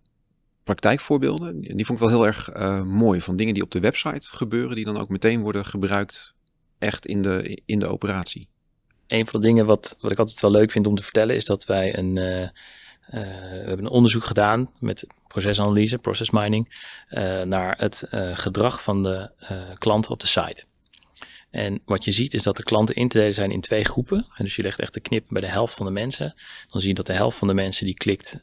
praktijkvoorbeelden. 0.65 1.61
Die 1.61 1.87
vond 1.87 2.01
ik 2.01 2.09
wel 2.09 2.15
heel 2.15 2.27
erg 2.27 2.55
mooi, 2.85 3.21
van 3.21 3.37
dingen 3.37 3.55
die 3.55 3.63
op 3.63 3.71
de 3.71 3.81
website 3.81 4.29
gebeuren, 4.31 4.77
die 4.77 4.85
dan 4.85 4.99
ook 4.99 5.09
meteen 5.09 5.41
worden 5.41 5.65
gebruikt 5.65 6.35
echt 6.79 7.07
in 7.07 7.23
de, 7.23 7.61
in 7.67 7.79
de 7.79 7.87
operatie 7.87 8.49
een 9.09 9.27
van 9.27 9.41
de 9.41 9.47
dingen 9.47 9.67
wat, 9.67 9.97
wat 10.01 10.13
ik 10.13 10.19
altijd 10.19 10.41
wel 10.41 10.51
leuk 10.51 10.71
vind 10.71 10.87
om 10.87 10.95
te 10.95 11.03
vertellen, 11.03 11.35
is 11.37 11.45
dat 11.45 11.65
wij 11.65 11.99
een, 11.99 12.17
uh, 12.17 12.49
we 13.11 13.65
hebben 13.67 13.85
een 13.85 13.91
onderzoek 13.91 14.25
gedaan 14.25 14.71
met 14.81 15.07
procesanalyse, 15.27 15.99
process 15.99 16.31
mining, 16.31 16.93
uh, 17.11 17.43
naar 17.43 17.79
het 17.79 18.05
gedrag 18.33 18.83
van 18.83 19.03
de 19.03 19.31
klanten 19.79 20.11
op 20.11 20.21
de 20.21 20.27
site. 20.27 20.65
En 21.51 21.81
wat 21.85 22.05
je 22.05 22.13
ziet 22.13 22.35
is 22.35 22.43
dat 22.43 22.57
de 22.57 22.63
klanten 22.63 22.95
in 22.95 23.09
te 23.09 23.17
delen 23.17 23.35
zijn 23.35 23.51
in 23.51 23.61
twee 23.61 23.85
groepen. 23.85 24.27
En 24.35 24.45
dus 24.45 24.57
je 24.57 24.63
legt 24.63 24.81
echt 24.81 24.95
de 24.95 25.01
knip 25.01 25.27
bij 25.29 25.41
de 25.41 25.47
helft 25.47 25.75
van 25.75 25.87
de 25.87 25.93
mensen. 25.93 26.35
Dan 26.71 26.81
zie 26.81 26.89
je 26.89 26.95
dat 26.95 27.07
de 27.07 27.13
helft 27.13 27.39
van 27.39 27.49
de 27.49 27.55
mensen 27.55 27.85
die 27.85 27.95
klikt 27.95 28.39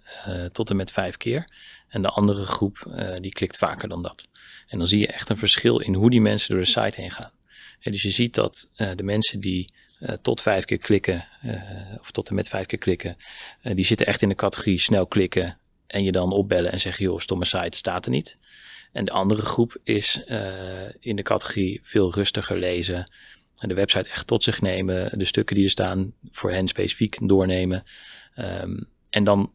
tot 0.51 0.69
en 0.69 0.75
met 0.75 0.91
vijf 0.91 1.17
keer. 1.17 1.49
En 1.87 2.01
de 2.01 2.09
andere 2.09 2.45
groep 2.45 2.77
die 3.19 3.31
klikt 3.31 3.57
vaker 3.57 3.89
dan 3.89 4.01
dat. 4.01 4.27
En 4.67 4.77
dan 4.77 4.87
zie 4.87 4.99
je 4.99 5.07
echt 5.07 5.29
een 5.29 5.37
verschil 5.37 5.79
in 5.79 5.93
hoe 5.93 6.09
die 6.09 6.21
mensen 6.21 6.49
door 6.49 6.63
de 6.63 6.69
site 6.69 7.01
heen 7.01 7.11
gaan. 7.11 7.31
Dus 7.79 8.01
je 8.01 8.11
ziet 8.11 8.33
dat 8.33 8.69
de 8.75 9.03
mensen 9.03 9.39
die 9.39 9.73
uh, 9.99 10.09
tot 10.09 10.41
vijf 10.41 10.65
keer 10.65 10.77
klikken, 10.77 11.27
uh, 11.45 11.61
of 11.99 12.11
tot 12.11 12.29
en 12.29 12.35
met 12.35 12.49
vijf 12.49 12.65
keer 12.65 12.79
klikken, 12.79 13.15
uh, 13.63 13.75
die 13.75 13.85
zitten 13.85 14.07
echt 14.07 14.21
in 14.21 14.29
de 14.29 14.35
categorie 14.35 14.79
snel 14.79 15.07
klikken 15.07 15.57
en 15.87 16.03
je 16.03 16.11
dan 16.11 16.31
opbellen 16.31 16.71
en 16.71 16.79
zeggen, 16.79 17.05
joh, 17.05 17.19
stomme 17.19 17.45
site 17.45 17.77
staat 17.77 18.05
er 18.05 18.11
niet. 18.11 18.39
En 18.91 19.05
de 19.05 19.11
andere 19.11 19.41
groep 19.41 19.77
is 19.83 20.23
in 20.99 21.15
de 21.15 21.23
categorie 21.23 21.79
veel 21.83 22.13
rustiger 22.13 22.57
lezen, 22.57 23.11
de 23.55 23.73
website 23.73 24.09
echt 24.09 24.27
tot 24.27 24.43
zich 24.43 24.61
nemen, 24.61 25.19
de 25.19 25.25
stukken 25.25 25.55
die 25.55 25.65
er 25.65 25.71
staan 25.71 26.13
voor 26.31 26.51
hen 26.51 26.67
specifiek 26.67 27.17
doornemen. 27.27 27.83
Um, 28.35 28.87
en 29.09 29.23
dan 29.23 29.54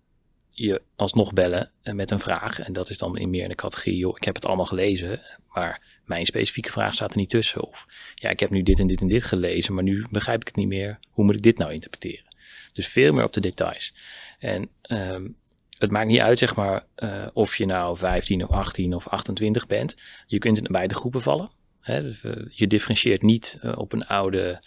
je 0.61 0.83
alsnog 0.97 1.33
bellen 1.33 1.71
met 1.83 2.11
een 2.11 2.21
vraag. 2.21 2.61
En 2.61 2.73
dat 2.73 2.91
is 2.91 2.99
dan 2.99 3.19
in 3.19 3.31
meer 3.31 3.43
in 3.43 3.49
de 3.49 3.55
categorie, 3.55 4.09
ik 4.17 4.25
heb 4.25 4.35
het 4.35 4.47
allemaal 4.47 4.65
gelezen, 4.65 5.21
maar 5.53 6.01
mijn 6.05 6.27
specifieke 6.27 6.71
vraag 6.71 6.95
staat 6.95 7.11
er 7.11 7.17
niet 7.17 7.29
tussen. 7.29 7.63
Of 7.63 7.87
ja, 8.15 8.31
ik 8.31 8.41
heb 8.41 8.51
nu 8.51 8.63
dit 8.63 8.79
en 8.79 8.87
dit 8.87 9.01
en 9.01 9.09
dit 9.09 9.25
gelezen, 9.25 9.75
maar 9.75 9.83
nu 9.83 10.07
begrijp 10.11 10.41
ik 10.41 10.47
het 10.47 10.57
niet 10.57 10.69
meer. 10.69 10.99
Hoe 11.11 11.25
moet 11.25 11.35
ik 11.35 11.43
dit 11.43 11.59
nou 11.59 11.73
interpreteren? 11.73 12.25
Dus 12.73 12.87
veel 12.87 13.13
meer 13.13 13.25
op 13.25 13.33
de 13.33 13.41
details. 13.41 13.95
En 14.39 14.69
um, 14.91 15.37
het 15.79 15.91
maakt 15.91 16.07
niet 16.09 16.21
uit, 16.21 16.39
zeg 16.39 16.57
maar, 16.57 16.87
uh, 16.97 17.27
of 17.33 17.57
je 17.57 17.67
nou 17.67 17.97
15 17.97 18.43
of 18.43 18.51
18 18.51 18.95
of 18.95 19.09
28 19.09 19.67
bent. 19.67 19.97
Je 20.27 20.39
kunt 20.39 20.59
in 20.59 20.73
beide 20.73 20.95
groepen 20.95 21.23
vallen. 21.23 21.51
Hè? 21.81 22.03
Dus, 22.03 22.23
uh, 22.23 22.33
je 22.51 22.67
differentieert 22.67 23.23
niet 23.23 23.59
op 23.75 23.93
een 23.93 24.07
oude 24.07 24.63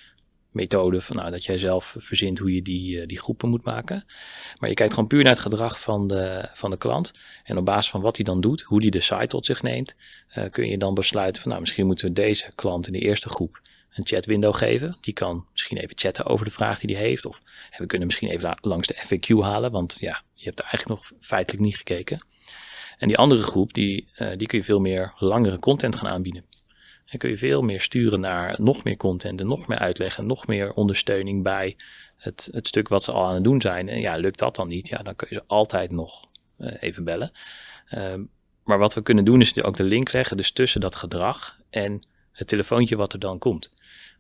methode 0.54 1.02
van 1.02 1.16
nou, 1.16 1.32
dat 1.32 1.46
jij 1.46 1.58
zelf 1.58 1.96
verzint 1.98 2.40
hoe 2.40 2.54
je 2.54 2.62
die, 2.62 2.96
uh, 2.96 3.08
die 3.08 3.20
groepen 3.20 3.50
moet 3.50 3.64
maken. 3.64 4.06
Maar 4.60 4.70
je 4.70 4.76
kijkt 4.76 4.94
gewoon 4.94 5.08
puur 5.08 5.24
naar 5.24 5.32
het 5.32 5.42
gedrag 5.42 5.80
van 5.82 6.08
de, 6.08 6.50
van 6.54 6.70
de 6.70 6.78
klant. 6.78 7.12
En 7.44 7.58
op 7.58 7.66
basis 7.66 7.92
van 7.92 8.02
wat 8.02 8.16
hij 8.16 8.26
dan 8.26 8.42
doet, 8.42 8.62
hoe 8.62 8.82
hij 8.82 8.90
de 8.90 9.00
site 9.00 9.28
tot 9.28 9.46
zich 9.46 9.62
neemt, 9.62 9.96
uh, 10.38 10.50
kun 10.50 10.68
je 10.68 10.78
dan 10.78 10.94
besluiten 10.94 11.42
van 11.42 11.50
nou, 11.50 11.62
misschien 11.62 11.86
moeten 11.86 12.08
we 12.08 12.14
deze 12.14 12.52
klant 12.56 12.88
in 12.88 12.94
de 12.94 13.00
eerste 13.00 13.30
groep 13.30 13.62
een 13.90 14.08
chatwindow 14.08 14.56
geven. 14.56 14.98
Die 15.02 15.14
kan 15.14 15.46
misschien 15.52 15.78
even 15.78 15.98
chatten 15.98 16.26
over 16.26 16.46
de 16.46 16.52
vraag 16.52 16.80
die 16.80 16.96
hij 16.96 17.06
heeft. 17.06 17.26
Of 17.26 17.42
we 17.78 17.86
kunnen 17.86 18.08
misschien 18.08 18.30
even 18.30 18.58
langs 18.62 18.88
de 18.88 18.96
FAQ 18.96 19.44
halen, 19.44 19.72
want 19.72 19.98
ja, 20.00 20.22
je 20.34 20.46
hebt 20.46 20.60
eigenlijk 20.60 21.00
nog 21.00 21.12
feitelijk 21.20 21.64
niet 21.64 21.78
gekeken. 21.78 22.26
En 22.98 23.08
die 23.08 23.18
andere 23.18 23.42
groep, 23.42 23.74
die, 23.74 24.08
die 24.38 24.48
kun 24.48 24.58
je 24.58 24.64
veel 24.64 24.80
meer 24.80 25.14
langere 25.18 25.60
content 25.60 25.96
gaan 25.96 26.10
aanbieden. 26.10 26.44
Dan 27.14 27.22
kun 27.22 27.32
je 27.32 27.38
veel 27.38 27.62
meer 27.62 27.82
sturen 27.82 28.20
naar 28.20 28.56
nog 28.62 28.84
meer 28.84 28.98
content 28.98 29.42
en 29.42 29.48
nog 29.48 29.68
meer 29.68 29.78
uitleggen, 29.78 30.26
nog 30.26 30.48
meer 30.48 30.74
ondersteuning 30.74 31.44
bij 31.44 31.76
het, 32.16 32.50
het 32.52 32.68
stuk 32.68 32.88
wat 32.88 33.04
ze 33.04 33.12
al 33.12 33.26
aan 33.26 33.34
het 33.34 33.44
doen 33.44 33.62
zijn. 33.62 33.90
En 33.90 34.00
ja, 34.00 34.14
lukt 34.14 34.40
dat 34.40 34.56
dan 34.56 34.68
niet, 34.68 34.88
ja, 34.88 34.98
dan 34.98 35.16
kun 35.16 35.28
je 35.30 35.36
ze 35.36 35.44
altijd 35.48 35.92
nog 35.92 36.26
even 36.58 37.04
bellen. 37.04 37.32
Ehm, 37.88 38.24
maar 38.64 38.78
wat 38.78 38.94
we 38.94 39.02
kunnen 39.02 39.26
doen 39.26 39.42
is 39.42 39.64
ook 39.64 39.76
de 39.76 39.84
link 39.84 40.12
leggen 40.12 40.38
dus 40.38 40.52
tussen 40.52 40.82
dat 40.82 40.96
gedrag 40.96 41.60
en 41.70 42.00
het 42.32 42.48
telefoontje 42.48 42.96
wat 42.96 43.14
er 43.14 43.20
dan 43.20 43.40
komt. 43.40 43.72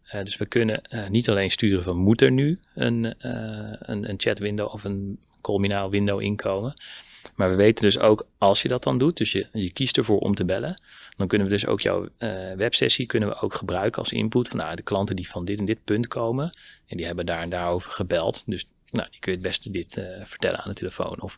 Uh, 0.06 0.24
dus 0.24 0.38
we 0.38 0.46
kunnen 0.46 0.82
uh, 0.90 1.08
niet 1.08 1.30
alleen 1.30 1.52
sturen 1.52 1.84
van 1.84 1.98
moet 1.98 2.22
er 2.22 2.32
nu 2.32 2.60
een, 2.76 3.16
een, 3.90 4.10
een 4.10 4.20
chat 4.20 4.40
window 4.40 4.74
of 4.74 4.84
een 4.84 5.20
colminaal 5.42 5.90
window 5.90 6.22
inkomen. 6.22 6.74
Maar 7.36 7.50
we 7.50 7.56
weten 7.56 7.84
dus 7.84 8.00
ook 8.00 8.28
als 8.38 8.62
je 8.62 8.68
dat 8.68 8.84
dan 8.84 8.98
doet, 8.98 9.18
dus 9.18 9.32
je, 9.32 9.48
je 9.52 9.72
kiest 9.72 9.98
ervoor 9.98 10.20
om 10.20 10.36
te 10.36 10.46
bellen, 10.46 10.82
dan 11.18 11.28
kunnen 11.28 11.48
we 11.48 11.54
dus 11.54 11.66
ook 11.66 11.82
jouw 11.82 12.08
websessie 12.56 13.06
kunnen 13.06 13.30
we 13.30 13.42
ook 13.42 13.54
gebruiken 13.54 14.02
als 14.02 14.12
input 14.12 14.48
van 14.48 14.58
nou, 14.58 14.76
de 14.76 14.82
klanten 14.82 15.16
die 15.16 15.30
van 15.30 15.46
dit 15.46 15.60
en 15.60 15.66
dit 15.66 15.84
punt 15.84 16.08
komen 16.08 16.50
en 16.86 16.98
die 16.98 17.06
hebben 17.06 17.26
daar 17.26 17.42
en 17.42 17.50
daarover 17.50 17.92
gebeld. 17.92 18.44
Dus 18.46 18.68
nou, 18.92 19.08
die 19.12 19.20
kun 19.20 19.32
je 19.32 19.38
het 19.38 19.48
beste 19.48 19.72
dit 19.72 19.98
uh, 19.98 20.26
vertellen 20.26 20.60
aan 20.60 20.70
de 20.70 20.78
telefoon. 20.78 21.22
Of 21.22 21.38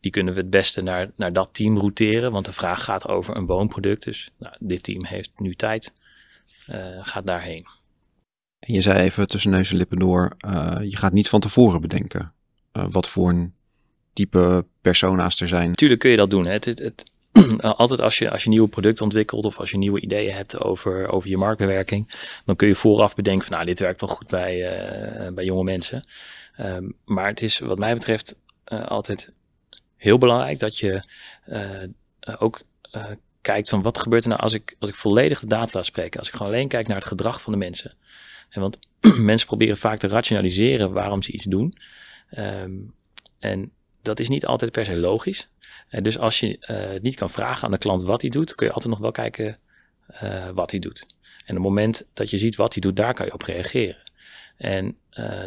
die 0.00 0.10
kunnen 0.10 0.34
we 0.34 0.40
het 0.40 0.50
beste 0.50 0.80
naar, 0.82 1.10
naar 1.16 1.32
dat 1.32 1.54
team 1.54 1.78
routeren, 1.78 2.32
want 2.32 2.44
de 2.44 2.52
vraag 2.52 2.84
gaat 2.84 3.08
over 3.08 3.36
een 3.36 3.46
woonproduct. 3.46 4.04
Dus 4.04 4.30
nou, 4.38 4.54
dit 4.58 4.82
team 4.82 5.04
heeft 5.04 5.30
nu 5.36 5.54
tijd, 5.54 5.94
uh, 6.70 6.76
gaat 7.00 7.26
daarheen. 7.26 7.66
En 8.58 8.74
je 8.74 8.80
zei 8.80 8.98
even 8.98 9.26
tussen 9.26 9.50
neus 9.50 9.70
en 9.70 9.76
lippen 9.76 9.98
door, 9.98 10.36
je 10.82 10.96
gaat 10.96 11.12
niet 11.12 11.28
van 11.28 11.40
tevoren 11.40 11.80
bedenken 11.80 12.32
wat 12.72 13.08
voor 13.08 13.28
een 13.28 13.54
type 14.16 14.64
persona's 14.80 15.40
er 15.40 15.48
zijn. 15.48 15.74
Tuurlijk 15.74 16.00
kun 16.00 16.10
je 16.10 16.16
dat 16.16 16.30
doen. 16.30 16.44
Hè. 16.44 16.52
Het, 16.52 16.64
het, 16.64 16.78
het, 16.78 17.10
altijd 17.60 18.00
als 18.00 18.18
je, 18.18 18.30
als 18.30 18.42
je 18.42 18.48
nieuwe 18.48 18.68
producten 18.68 19.04
ontwikkelt 19.04 19.44
of 19.44 19.58
als 19.58 19.70
je 19.70 19.78
nieuwe 19.78 20.00
ideeën 20.00 20.34
hebt 20.34 20.60
over, 20.60 21.08
over 21.08 21.28
je 21.30 21.36
marktbewerking, 21.36 22.10
dan 22.44 22.56
kun 22.56 22.68
je 22.68 22.74
vooraf 22.74 23.14
bedenken 23.14 23.46
van 23.46 23.54
nou, 23.54 23.66
dit 23.66 23.78
werkt 23.78 24.02
al 24.02 24.08
goed 24.08 24.26
bij, 24.26 24.70
bij 25.34 25.44
jonge 25.44 25.64
mensen. 25.64 26.08
Um, 26.60 26.94
maar 27.04 27.26
het 27.26 27.42
is 27.42 27.58
wat 27.58 27.78
mij 27.78 27.94
betreft 27.94 28.36
uh, 28.72 28.86
altijd 28.86 29.28
heel 29.96 30.18
belangrijk 30.18 30.58
dat 30.58 30.78
je 30.78 31.02
ook 32.38 32.60
kijkt 33.46 33.68
van 33.68 33.82
wat 33.82 33.98
gebeurt 33.98 34.22
er 34.22 34.28
nou 34.28 34.40
als 34.40 34.52
ik, 34.52 34.76
als 34.78 34.88
ik 34.88 34.94
volledig 34.94 35.40
de 35.40 35.46
data 35.46 35.70
laat 35.72 35.84
spreken. 35.84 36.18
Als 36.18 36.28
ik 36.28 36.34
gewoon 36.34 36.52
alleen 36.52 36.68
kijk 36.68 36.86
naar 36.86 36.96
het 36.96 37.06
gedrag 37.06 37.42
van 37.42 37.52
de 37.52 37.58
mensen. 37.58 37.94
En 38.48 38.60
want 38.60 38.78
mensen 39.32 39.46
proberen 39.46 39.76
vaak 39.76 39.98
te 39.98 40.08
rationaliseren 40.08 40.92
waarom 40.92 41.22
ze 41.22 41.32
iets 41.32 41.44
doen. 41.44 41.76
Um, 42.38 42.94
en 43.38 43.72
dat 44.06 44.20
is 44.20 44.28
niet 44.28 44.46
altijd 44.46 44.72
per 44.72 44.84
se 44.84 44.98
logisch. 44.98 45.48
Uh, 45.90 46.02
dus 46.02 46.18
als 46.18 46.40
je 46.40 46.66
uh, 46.70 47.00
niet 47.00 47.14
kan 47.14 47.30
vragen 47.30 47.64
aan 47.64 47.70
de 47.70 47.78
klant 47.78 48.02
wat 48.02 48.20
hij 48.20 48.30
doet, 48.30 48.54
kun 48.54 48.66
je 48.66 48.72
altijd 48.72 48.92
nog 48.92 49.02
wel 49.02 49.10
kijken 49.10 49.58
uh, 50.22 50.48
wat 50.48 50.70
hij 50.70 50.80
doet. 50.80 51.06
En 51.20 51.56
op 51.56 51.62
het 51.62 51.72
moment 51.72 52.06
dat 52.12 52.30
je 52.30 52.38
ziet 52.38 52.56
wat 52.56 52.72
hij 52.72 52.82
doet, 52.82 52.96
daar 52.96 53.14
kan 53.14 53.26
je 53.26 53.32
op 53.32 53.42
reageren. 53.42 54.02
En 54.56 54.96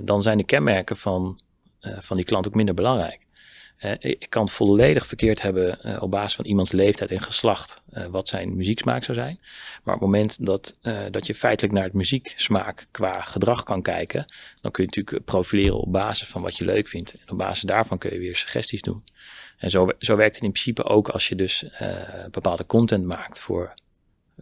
dan 0.04 0.22
zijn 0.22 0.38
de 0.38 0.44
kenmerken 0.44 0.98
van, 0.98 1.40
van 1.80 2.18
die 2.18 2.26
klant 2.26 2.48
ook 2.48 2.56
minder 2.56 2.76
belangrijk. 2.76 3.26
Uh, 3.86 3.92
ik 4.00 4.26
kan 4.30 4.44
het 4.44 4.52
volledig 4.52 5.08
verkeerd 5.08 5.42
hebben 5.42 6.02
op 6.02 6.12
basis 6.12 6.36
van 6.36 6.46
iemands 6.46 6.72
leeftijd 6.72 7.12
en 7.12 7.22
geslacht, 7.22 7.82
wat 8.12 8.28
zijn 8.28 8.56
muzieksmaak 8.56 9.04
zou 9.04 9.18
zijn. 9.18 9.40
Maar 9.84 9.96
op 9.96 10.02
het 10.02 10.10
moment 10.10 10.46
dat, 10.46 10.80
dat 11.12 11.28
je 11.28 11.36
feitelijk 11.36 11.74
naar 11.74 11.84
het 11.84 11.94
muzieksmaak 11.94 12.88
qua 12.92 13.22
gedrag 13.22 13.64
kan 13.64 13.82
kijken, 13.82 14.26
dan 14.62 14.72
kun 14.72 14.84
je 14.84 14.90
natuurlijk 14.96 15.26
profileren 15.26 15.80
op 15.80 15.92
basis 15.92 16.28
van 16.28 16.42
wat 16.42 16.58
je 16.58 16.66
leuk 16.66 16.88
vindt. 16.88 17.14
En 17.14 17.32
op 17.32 17.38
basis 17.38 17.62
daarvan 17.64 17.98
kun 17.98 18.14
je 18.14 18.20
weer 18.20 18.36
suggesties 18.36 18.82
doen. 18.82 19.04
En 19.58 19.70
zo, 19.70 19.88
zo 20.00 20.16
werkt 20.16 20.36
het 20.36 20.44
in 20.44 20.52
principe 20.52 20.84
ook 20.84 21.10
als 21.10 21.28
je 21.28 21.36
dus 21.36 21.66
bepaalde 22.32 22.66
content 22.66 23.06
maakt 23.06 23.40
voor 23.40 23.74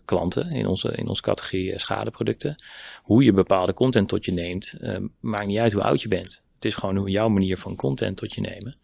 klanten 0.06 0.51
in 0.51 0.67
onze, 0.67 0.91
in 0.91 1.08
onze 1.08 1.22
categorie 1.22 1.72
eh, 1.72 1.77
schadeproducten. 1.77 2.63
Hoe 3.03 3.24
je 3.24 3.34
bepaalde 3.34 3.74
content 3.74 4.08
tot 4.08 4.25
je 4.25 4.32
neemt, 4.32 4.74
maakt 5.20 5.48
niet 5.48 5.60
uit 5.60 5.74
hoe 5.74 5.84
oud 5.84 6.01
je 6.01 6.08
bent. 6.08 6.46
Het 6.58 6.66
is 6.66 6.76
gewoon 6.76 6.96
hoe 6.96 7.10
jouw 7.10 7.30
manier 7.30 7.58
van 7.58 7.76
content 7.76 8.18
tot 8.18 8.34
je 8.34 8.42
nemen. 8.42 8.76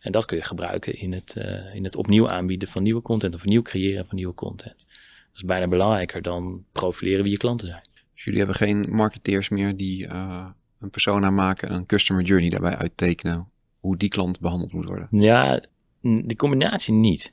En 0.00 0.12
dat 0.12 0.24
kun 0.24 0.36
je 0.36 0.42
gebruiken 0.42 0.98
in 0.98 1.12
het, 1.12 1.34
uh, 1.38 1.74
in 1.74 1.84
het 1.84 1.96
opnieuw 1.96 2.28
aanbieden 2.28 2.68
van 2.68 2.82
nieuwe 2.82 3.02
content 3.02 3.34
of 3.34 3.40
opnieuw 3.40 3.62
creëren 3.62 4.06
van 4.06 4.16
nieuwe 4.16 4.34
content. 4.34 4.78
Dat 4.78 5.34
is 5.34 5.44
bijna 5.44 5.68
belangrijker 5.68 6.22
dan 6.22 6.64
profileren 6.72 7.22
wie 7.22 7.32
je 7.32 7.38
klanten 7.38 7.66
zijn. 7.66 7.82
Dus 8.14 8.24
jullie 8.24 8.38
hebben 8.38 8.56
geen 8.56 8.86
marketeers 8.90 9.48
meer 9.48 9.76
die 9.76 10.06
uh, 10.06 10.50
een 10.78 10.90
persona 10.90 11.30
maken 11.30 11.68
en 11.68 11.74
een 11.74 11.86
customer 11.86 12.24
journey 12.24 12.48
daarbij 12.48 12.76
uittekenen 12.76 13.48
hoe 13.80 13.96
die 13.96 14.08
klant 14.08 14.40
behandeld 14.40 14.72
moet 14.72 14.86
worden? 14.86 15.08
Ja, 15.10 15.60
die 16.00 16.36
combinatie 16.36 16.94
niet. 16.94 17.30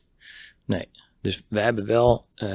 Nee. 0.66 0.90
Dus 1.22 1.42
we 1.48 1.60
hebben 1.60 1.86
wel, 1.86 2.26
uh, 2.36 2.50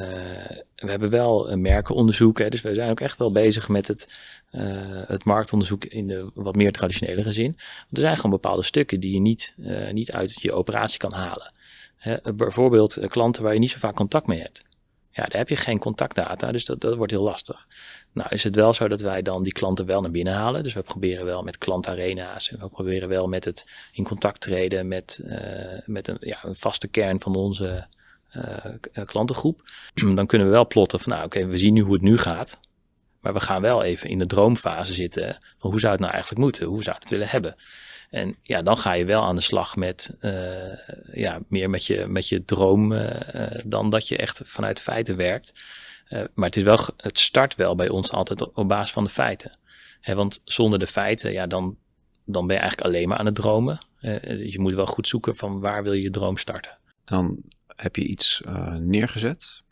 we 0.76 0.90
hebben 0.90 1.10
wel 1.10 1.56
merkenonderzoek. 1.56 2.38
Hè, 2.38 2.48
dus 2.48 2.60
we 2.60 2.74
zijn 2.74 2.90
ook 2.90 3.00
echt 3.00 3.18
wel 3.18 3.32
bezig 3.32 3.68
met 3.68 3.88
het, 3.88 4.14
uh, 4.52 4.62
het 5.06 5.24
marktonderzoek 5.24 5.84
in 5.84 6.06
de 6.06 6.30
wat 6.34 6.54
meer 6.54 6.72
traditionele 6.72 7.32
zin. 7.32 7.52
Want 7.52 7.90
er 7.90 8.00
zijn 8.00 8.16
gewoon 8.16 8.30
bepaalde 8.30 8.62
stukken 8.62 9.00
die 9.00 9.12
je 9.12 9.20
niet, 9.20 9.54
niet 9.92 10.12
uit 10.12 10.40
je 10.40 10.52
operatie 10.52 10.98
kan 10.98 11.12
halen. 11.12 11.52
Hè, 11.96 12.34
bijvoorbeeld 12.34 12.98
klanten 13.08 13.42
waar 13.42 13.52
je 13.52 13.58
niet 13.58 13.70
zo 13.70 13.78
vaak 13.78 13.94
contact 13.94 14.26
mee 14.26 14.40
hebt. 14.40 14.64
Ja, 15.10 15.22
daar 15.22 15.38
heb 15.38 15.48
je 15.48 15.56
geen 15.56 15.78
contactdata, 15.78 16.52
dus 16.52 16.64
dat, 16.64 16.80
dat 16.80 16.96
wordt 16.96 17.12
heel 17.12 17.22
lastig. 17.22 17.66
Nou 18.12 18.28
is 18.30 18.44
het 18.44 18.56
wel 18.56 18.72
zo 18.72 18.88
dat 18.88 19.00
wij 19.00 19.22
dan 19.22 19.42
die 19.42 19.52
klanten 19.52 19.86
wel 19.86 20.00
naar 20.00 20.10
binnen 20.10 20.34
halen. 20.34 20.62
Dus 20.62 20.72
we 20.72 20.82
proberen 20.82 21.24
wel 21.24 21.42
met 21.42 21.58
klantarena's 21.58 22.50
en 22.50 22.58
we 22.58 22.68
proberen 22.68 23.08
wel 23.08 23.26
met 23.26 23.44
het 23.44 23.66
in 23.92 24.04
contact 24.04 24.40
treden 24.40 24.88
met, 24.88 25.20
met 25.84 26.08
een, 26.08 26.16
ja, 26.20 26.44
een 26.44 26.54
vaste 26.54 26.88
kern 26.88 27.20
van 27.20 27.34
onze 27.34 27.86
klantengroep, 29.04 29.60
dan 30.14 30.26
kunnen 30.26 30.46
we 30.46 30.52
wel 30.52 30.66
plotten 30.66 31.00
van 31.00 31.12
nou 31.12 31.24
oké, 31.24 31.46
we 31.46 31.56
zien 31.56 31.72
nu 31.72 31.80
hoe 31.80 31.92
het 31.92 32.02
nu 32.02 32.18
gaat. 32.18 32.58
Maar 33.20 33.32
we 33.32 33.40
gaan 33.40 33.62
wel 33.62 33.82
even 33.82 34.08
in 34.08 34.18
de 34.18 34.26
droomfase 34.26 34.94
zitten 34.94 35.38
hoe 35.58 35.80
zou 35.80 35.92
het 35.92 36.00
nou 36.00 36.12
eigenlijk 36.12 36.42
moeten? 36.42 36.66
Hoe 36.66 36.82
zou 36.82 36.96
het 37.00 37.10
willen 37.10 37.28
hebben? 37.28 37.54
En 38.10 38.36
ja, 38.42 38.62
dan 38.62 38.76
ga 38.76 38.92
je 38.92 39.04
wel 39.04 39.22
aan 39.22 39.34
de 39.34 39.40
slag 39.40 39.76
met 39.76 40.16
uh, 40.20 40.76
ja, 41.12 41.40
meer 41.48 41.70
met 41.70 41.86
je, 41.86 42.06
met 42.06 42.28
je 42.28 42.44
droom 42.44 42.94
dan 43.64 43.90
dat 43.90 44.08
je 44.08 44.16
echt 44.16 44.40
vanuit 44.44 44.80
feiten 44.80 45.16
werkt. 45.16 45.52
maar 46.34 46.46
het, 46.46 46.56
is 46.56 46.62
wel, 46.62 46.78
het 46.96 47.18
start 47.18 47.54
wel 47.54 47.74
bij 47.74 47.88
ons 47.88 48.12
altijd 48.12 48.52
op 48.52 48.68
basis 48.68 48.92
van 48.92 49.04
de 49.04 49.10
feiten. 49.10 49.58
Want 50.02 50.42
zonder 50.44 50.78
de 50.78 50.86
feiten, 50.86 51.32
ja, 51.32 51.46
dan, 51.46 51.76
dan 52.24 52.46
ben 52.46 52.56
je 52.56 52.62
eigenlijk 52.62 52.92
alleen 52.94 53.08
maar 53.08 53.18
aan 53.18 53.26
het 53.26 53.34
dromen. 53.34 53.78
je 54.24 54.56
moet 54.58 54.74
wel 54.74 54.86
goed 54.86 55.06
zoeken 55.06 55.36
van 55.36 55.60
waar 55.60 55.82
wil 55.82 55.92
je 55.92 56.02
je 56.02 56.10
droom 56.10 56.36
starten. 56.36 56.78
Dan 57.04 57.42
heb 57.76 57.96
je 57.96 58.06
iets 58.06 58.42
uh, 58.46 58.74
neergezet. 58.74 59.62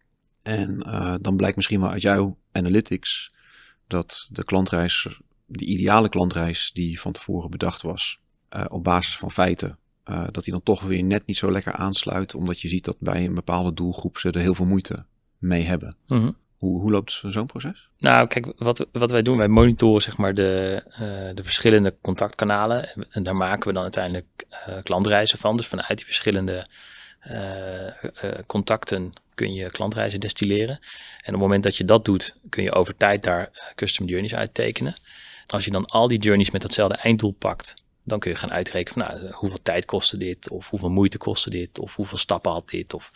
En 0.42 0.84
uh, 0.86 1.14
dan 1.20 1.36
blijkt 1.36 1.56
misschien 1.56 1.80
wel 1.80 1.90
uit 1.90 2.02
jouw 2.02 2.38
analytics 2.52 3.30
dat 3.86 4.28
de 4.30 4.44
klantreis, 4.44 5.20
de 5.46 5.64
ideale 5.64 6.08
klantreis 6.08 6.70
die 6.72 7.00
van 7.00 7.12
tevoren 7.12 7.50
bedacht 7.50 7.82
was, 7.82 8.20
uh, 8.56 8.64
op 8.68 8.84
basis 8.84 9.16
van 9.16 9.30
feiten, 9.30 9.78
dat 10.30 10.44
die 10.44 10.52
dan 10.52 10.62
toch 10.62 10.82
weer 10.82 11.02
net 11.02 11.26
niet 11.26 11.36
zo 11.36 11.52
lekker 11.52 11.72
aansluit, 11.72 12.34
omdat 12.34 12.60
je 12.60 12.68
ziet 12.68 12.84
dat 12.84 12.96
bij 12.98 13.24
een 13.24 13.34
bepaalde 13.34 13.74
doelgroep 13.74 14.18
ze 14.18 14.30
er 14.30 14.40
heel 14.40 14.54
veel 14.54 14.66
moeite 14.66 15.04
mee 15.38 15.62
hebben. 15.62 15.96
Mm 16.06 16.20
-hmm. 16.20 16.36
Hoe, 16.62 16.80
hoe 16.80 16.90
loopt 16.90 17.22
zo'n 17.26 17.46
proces? 17.46 17.88
Nou, 17.98 18.26
kijk, 18.26 18.52
wat, 18.56 18.86
wat 18.92 19.10
wij 19.10 19.22
doen, 19.22 19.36
wij 19.36 19.48
monitoren 19.48 20.02
zeg 20.02 20.16
maar 20.16 20.34
de, 20.34 20.82
uh, 20.90 20.98
de 21.34 21.42
verschillende 21.42 21.96
contactkanalen. 22.00 23.08
En 23.10 23.22
daar 23.22 23.36
maken 23.36 23.66
we 23.66 23.72
dan 23.72 23.82
uiteindelijk 23.82 24.26
uh, 24.68 24.82
klantreizen 24.82 25.38
van. 25.38 25.56
Dus 25.56 25.66
vanuit 25.66 25.96
die 25.96 26.04
verschillende 26.04 26.66
contacten 28.46 29.12
kun 29.34 29.54
je 29.54 29.70
klantreizen 29.70 30.20
destilleren. 30.20 30.78
En 30.78 31.26
op 31.26 31.32
het 31.32 31.36
moment 31.36 31.62
dat 31.62 31.76
je 31.76 31.84
dat 31.84 32.04
doet, 32.04 32.34
kun 32.48 32.62
je 32.62 32.72
over 32.72 32.94
tijd 32.94 33.22
daar 33.22 33.40
uh, 33.40 33.74
custom 33.74 34.06
journeys 34.06 34.34
uittekenen. 34.34 34.94
Als 35.46 35.64
je 35.64 35.70
dan 35.70 35.86
al 35.86 36.08
die 36.08 36.18
journeys 36.18 36.50
met 36.50 36.62
datzelfde 36.62 36.96
einddoel 36.96 37.32
pakt, 37.32 37.74
dan 38.02 38.18
kun 38.18 38.30
je 38.30 38.36
gaan 38.36 38.52
uitrekenen 38.52 39.06
van 39.06 39.16
nou, 39.20 39.32
hoeveel 39.32 39.62
tijd 39.62 39.84
kostte 39.84 40.16
dit, 40.16 40.50
of 40.50 40.70
hoeveel 40.70 40.90
moeite 40.90 41.18
kostte 41.18 41.50
dit, 41.50 41.78
of 41.78 41.96
hoeveel 41.96 42.18
stappen 42.18 42.52
had 42.52 42.68
dit, 42.68 42.94
of 42.94 43.10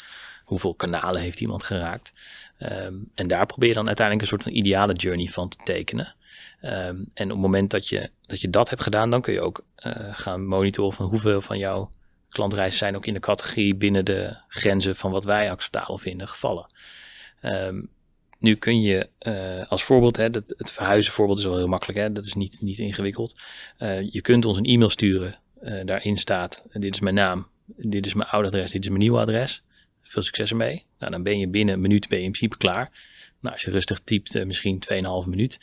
hoeveel 0.45 0.75
kanalen 0.75 1.21
heeft 1.21 1.41
iemand 1.41 1.63
geraakt. 1.63 2.13
Um, 2.59 3.11
en 3.15 3.29
daar 3.29 3.47
probeer 3.47 3.69
je 3.69 3.75
dan 3.75 3.87
uiteindelijk 3.87 4.27
een 4.27 4.37
soort 4.37 4.49
van 4.49 4.59
ideale 4.59 4.93
journey 4.93 5.27
van 5.27 5.49
te 5.49 5.57
tekenen. 5.65 6.15
Um, 6.63 7.07
en 7.15 7.25
op 7.25 7.31
het 7.31 7.39
moment 7.39 7.71
dat 7.71 7.89
je, 7.89 8.11
dat 8.27 8.41
je 8.41 8.51
dat 8.51 8.71
hebt 8.71 8.83
gedaan, 8.83 9.11
dan 9.11 9.21
kun 9.21 9.33
je 9.33 9.41
ook 9.41 9.65
gaan 10.13 10.47
monitoren 10.47 10.93
van 10.93 11.07
hoeveel 11.07 11.41
van 11.41 11.59
jouw 11.59 11.91
klantreizen 12.37 12.79
zijn 12.79 12.97
ook 12.97 13.07
in 13.07 13.15
de 13.15 13.21
categorie 13.21 13.75
binnen 13.75 14.05
de 14.05 14.37
grenzen 14.49 14.97
van 14.97 15.11
wat 15.11 15.25
wij 15.25 15.51
acceptabel 15.51 15.99
vinden 15.99 16.29
gevallen. 16.29 16.71
Um, 17.43 17.89
nu 18.39 18.55
kun 18.55 18.81
je 18.81 19.09
uh, 19.21 19.67
als 19.71 19.85
voorbeeld, 19.85 20.17
hè, 20.17 20.31
dat, 20.31 20.55
het 20.57 20.71
verhuizen 20.71 21.13
voorbeeld 21.13 21.39
is 21.39 21.45
wel 21.45 21.57
heel 21.57 21.67
makkelijk, 21.69 21.99
hè, 21.99 22.13
dat 22.13 22.25
is 22.25 22.35
niet, 22.35 22.61
niet 22.61 22.79
ingewikkeld. 22.79 23.41
Uh, 23.79 24.11
je 24.11 24.21
kunt 24.21 24.45
ons 24.45 24.57
een 24.57 24.65
e-mail 24.65 24.91
sturen, 24.91 25.35
uh, 25.63 25.85
daarin 25.85 26.17
staat, 26.17 26.65
dit 26.73 26.95
is 26.95 27.01
mijn 27.01 27.15
naam, 27.15 27.47
dit 27.77 28.07
is 28.07 28.15
mijn 28.15 28.29
oude 28.29 28.49
adres, 28.49 28.71
dit 28.71 28.83
is 28.83 28.89
mijn 28.89 29.01
nieuwe 29.01 29.19
adres. 29.19 29.63
Veel 30.03 30.23
succes 30.23 30.51
ermee. 30.51 30.85
Nou, 30.99 31.13
dan 31.13 31.23
ben 31.23 31.39
je 31.39 31.49
binnen 31.49 31.75
een 31.75 31.81
minuut 31.81 32.09
ben 32.09 32.19
in 32.19 32.31
principe 32.31 32.57
klaar. 32.57 32.91
Nou, 33.41 33.55
als 33.55 33.63
je 33.63 33.71
rustig 33.71 33.99
typt, 33.99 34.45
misschien 34.45 34.83
2,5 35.25 35.29
minuut. 35.29 35.59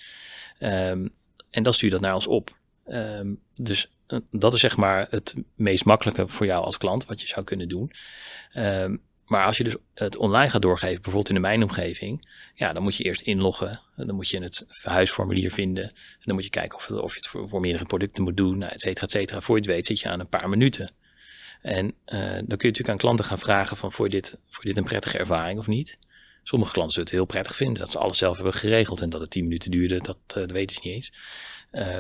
Um, 0.60 1.12
en 1.50 1.64
dan 1.64 1.74
stuur 1.74 1.90
je 1.90 1.96
dat 1.96 2.04
naar 2.04 2.14
ons 2.14 2.28
op. 2.28 2.58
Um, 2.88 3.40
dus 3.54 3.90
dat 4.32 4.54
is 4.54 4.60
zeg 4.60 4.78
maar 4.78 5.08
het 5.10 5.34
meest 5.56 5.86
makkelijke 5.86 6.28
voor 6.28 6.46
jou 6.46 6.64
als 6.64 6.78
klant, 6.78 7.06
wat 7.06 7.22
je 7.22 7.28
zou 7.28 7.46
kunnen 7.46 7.68
doen. 7.68 7.92
Um, 8.58 9.02
maar 9.26 9.46
als 9.46 9.58
je 9.58 9.64
dus 9.64 9.76
het 9.94 10.18
online 10.18 10.50
gaat 10.50 10.62
doorgeven, 10.62 10.96
bijvoorbeeld 10.96 11.30
in 11.30 11.36
de 11.36 11.42
mijnomgeving, 11.42 12.28
ja, 12.54 12.74
dan 12.74 12.84
moet 12.84 12.96
je 12.96 13.04
eerst 13.04 13.22
inloggen. 13.22 13.82
Dan 13.96 14.16
moet 14.16 14.30
je 14.30 14.42
het 14.42 14.66
verhuisformulier 14.68 15.52
vinden. 15.52 15.84
En 15.84 16.24
dan 16.24 16.36
moet 16.36 16.44
je 16.44 16.50
kijken 16.50 16.78
of, 16.78 16.92
of 16.92 17.12
je 17.12 17.18
het 17.18 17.28
voor, 17.28 17.50
voor, 17.50 17.60
meerdere 17.60 17.86
producten 17.86 18.24
moet 18.24 18.38
doen, 18.38 18.58
nou, 18.58 18.72
et 18.72 18.82
cetera, 18.82 19.06
et 19.06 19.12
cetera. 19.12 19.42
Voor 19.42 19.56
je 19.56 19.62
het 19.62 19.72
weet 19.72 19.88
zit 19.88 20.00
je 20.00 20.10
aan 20.10 20.20
een 20.20 20.28
paar 20.28 20.50
minuten. 20.50 20.92
En 21.62 21.86
uh, 21.86 21.94
dan 22.20 22.32
kun 22.32 22.46
je 22.46 22.48
natuurlijk 22.48 22.90
aan 22.90 22.98
klanten 22.98 23.26
gaan 23.26 23.40
vragen 23.40 23.78
van, 23.78 23.92
voor 23.92 24.10
dit, 24.10 24.38
voor 24.50 24.64
dit 24.64 24.78
een 24.78 24.84
prettige 24.84 25.18
ervaring 25.18 25.60
of 25.60 25.68
niet? 25.68 25.98
Sommige 26.44 26.72
klanten 26.72 26.94
zullen 26.94 27.10
het 27.10 27.18
heel 27.18 27.28
prettig 27.28 27.56
vinden, 27.56 27.80
dat 27.80 27.92
ze 27.92 27.98
alles 27.98 28.18
zelf 28.18 28.36
hebben 28.36 28.54
geregeld 28.54 29.02
en 29.02 29.10
dat 29.10 29.22
het 29.22 29.30
10 29.30 29.44
minuten 29.44 29.72
duurde, 29.72 29.98
dat, 30.02 30.18
uh, 30.28 30.34
dat 30.34 30.52
weten 30.52 30.76
ze 30.76 30.82
niet 30.84 30.94
eens. 30.94 31.14
Uh, 31.72 32.00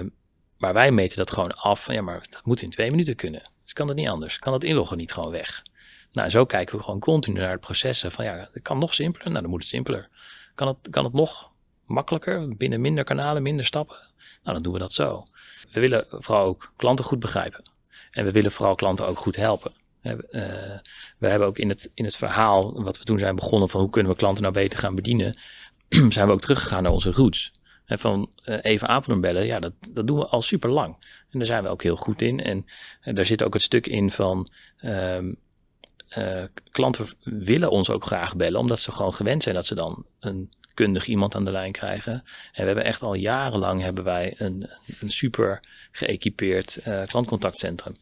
maar 0.63 0.73
wij 0.73 0.91
meten 0.91 1.17
dat 1.17 1.31
gewoon 1.31 1.51
af. 1.51 1.91
Ja, 1.91 2.01
maar 2.01 2.25
dat 2.29 2.45
moet 2.45 2.61
in 2.61 2.69
twee 2.69 2.89
minuten 2.89 3.15
kunnen. 3.15 3.41
Dus 3.63 3.73
kan 3.73 3.87
dat 3.87 3.95
niet 3.95 4.07
anders? 4.07 4.39
Kan 4.39 4.51
dat 4.51 4.63
inloggen 4.63 4.97
niet 4.97 5.13
gewoon 5.13 5.31
weg? 5.31 5.63
Nou, 6.11 6.29
zo 6.29 6.45
kijken 6.45 6.77
we 6.77 6.83
gewoon 6.83 6.99
continu 6.99 7.39
naar 7.39 7.51
het 7.51 7.59
processen. 7.59 8.11
Van 8.11 8.25
ja, 8.25 8.49
het 8.51 8.63
kan 8.63 8.77
nog 8.77 8.93
simpeler. 8.93 9.29
Nou, 9.29 9.41
dan 9.41 9.49
moet 9.49 9.59
het 9.59 9.69
simpeler. 9.69 10.09
Kan 10.55 10.67
het, 10.67 10.77
kan 10.89 11.03
het 11.03 11.13
nog 11.13 11.51
makkelijker? 11.85 12.47
Binnen 12.57 12.81
minder 12.81 13.03
kanalen, 13.03 13.41
minder 13.43 13.65
stappen? 13.65 13.95
Nou, 14.43 14.53
dan 14.53 14.61
doen 14.61 14.73
we 14.73 14.79
dat 14.79 14.93
zo. 14.93 15.23
We 15.71 15.79
willen 15.79 16.05
vooral 16.09 16.45
ook 16.45 16.73
klanten 16.75 17.05
goed 17.05 17.19
begrijpen. 17.19 17.71
En 18.11 18.25
we 18.25 18.31
willen 18.31 18.51
vooral 18.51 18.75
klanten 18.75 19.07
ook 19.07 19.17
goed 19.17 19.35
helpen. 19.35 19.71
We, 20.01 20.81
we 21.17 21.27
hebben 21.27 21.47
ook 21.47 21.57
in 21.57 21.69
het, 21.69 21.91
in 21.93 22.03
het 22.03 22.15
verhaal, 22.15 22.83
wat 22.83 22.97
we 22.97 23.03
toen 23.03 23.19
zijn 23.19 23.35
begonnen 23.35 23.69
van 23.69 23.81
hoe 23.81 23.89
kunnen 23.89 24.11
we 24.11 24.17
klanten 24.17 24.43
nou 24.43 24.55
beter 24.55 24.79
gaan 24.79 24.95
bedienen, 24.95 25.35
zijn 26.09 26.27
we 26.27 26.33
ook 26.33 26.41
teruggegaan 26.41 26.83
naar 26.83 26.91
onze 26.91 27.11
roots. 27.11 27.51
En 27.85 27.99
van 27.99 28.29
uh, 28.45 28.57
even 28.61 28.87
Apeldoorn 28.87 29.21
bellen, 29.21 29.45
ja, 29.45 29.59
dat, 29.59 29.73
dat 29.89 30.07
doen 30.07 30.17
we 30.17 30.27
al 30.27 30.41
super 30.41 30.69
lang. 30.69 30.95
En 31.31 31.39
daar 31.39 31.47
zijn 31.47 31.63
we 31.63 31.69
ook 31.69 31.83
heel 31.83 31.95
goed 31.95 32.21
in. 32.21 32.39
En, 32.39 32.65
en 33.01 33.15
daar 33.15 33.25
zit 33.25 33.43
ook 33.43 33.53
het 33.53 33.61
stuk 33.61 33.87
in 33.87 34.11
van 34.11 34.47
um, 34.83 35.37
uh, 36.17 36.43
klanten 36.71 37.07
willen 37.23 37.71
ons 37.71 37.89
ook 37.89 38.03
graag 38.03 38.35
bellen, 38.35 38.59
omdat 38.59 38.79
ze 38.79 38.91
gewoon 38.91 39.13
gewend 39.13 39.43
zijn 39.43 39.55
dat 39.55 39.65
ze 39.65 39.75
dan 39.75 40.05
een 40.19 40.51
kundig 40.73 41.07
iemand 41.07 41.35
aan 41.35 41.45
de 41.45 41.51
lijn 41.51 41.71
krijgen. 41.71 42.13
En 42.13 42.23
we 42.53 42.65
hebben 42.65 42.85
echt 42.85 43.01
al 43.01 43.13
jarenlang 43.13 43.81
hebben 43.81 44.03
wij 44.03 44.35
een, 44.37 44.69
een 44.99 45.11
super 45.11 45.59
geëquipeerd 45.91 46.79
klantcontactcentrum. 47.07 47.95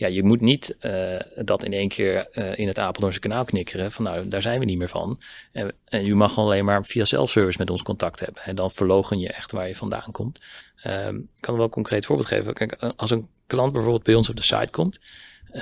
Ja, 0.00 0.08
je 0.08 0.22
moet 0.22 0.40
niet 0.40 0.76
uh, 0.80 1.20
dat 1.44 1.64
in 1.64 1.72
één 1.72 1.88
keer 1.88 2.28
uh, 2.32 2.58
in 2.58 2.66
het 2.66 2.78
Apeldoornse 2.78 3.20
kanaal 3.20 3.44
knikkeren. 3.44 3.92
Van 3.92 4.04
nou, 4.04 4.28
daar 4.28 4.42
zijn 4.42 4.58
we 4.58 4.64
niet 4.64 4.78
meer 4.78 4.88
van. 4.88 5.20
En, 5.52 5.74
en 5.84 6.04
je 6.04 6.14
mag 6.14 6.38
alleen 6.38 6.64
maar 6.64 6.84
via 6.84 7.04
self-service 7.04 7.58
met 7.58 7.70
ons 7.70 7.82
contact 7.82 8.20
hebben. 8.20 8.42
En 8.42 8.54
dan 8.54 8.70
verlogen 8.70 9.18
je 9.18 9.32
echt 9.32 9.52
waar 9.52 9.68
je 9.68 9.76
vandaan 9.76 10.10
komt. 10.12 10.44
Um, 10.86 11.16
ik 11.16 11.40
kan 11.40 11.54
wel 11.54 11.64
een 11.64 11.70
concreet 11.70 12.06
voorbeeld 12.06 12.28
geven. 12.28 12.54
Kijk, 12.54 12.72
als 12.96 13.10
een 13.10 13.28
klant 13.46 13.72
bijvoorbeeld 13.72 14.02
bij 14.02 14.14
ons 14.14 14.28
op 14.28 14.36
de 14.36 14.42
site 14.42 14.70
komt. 14.70 15.00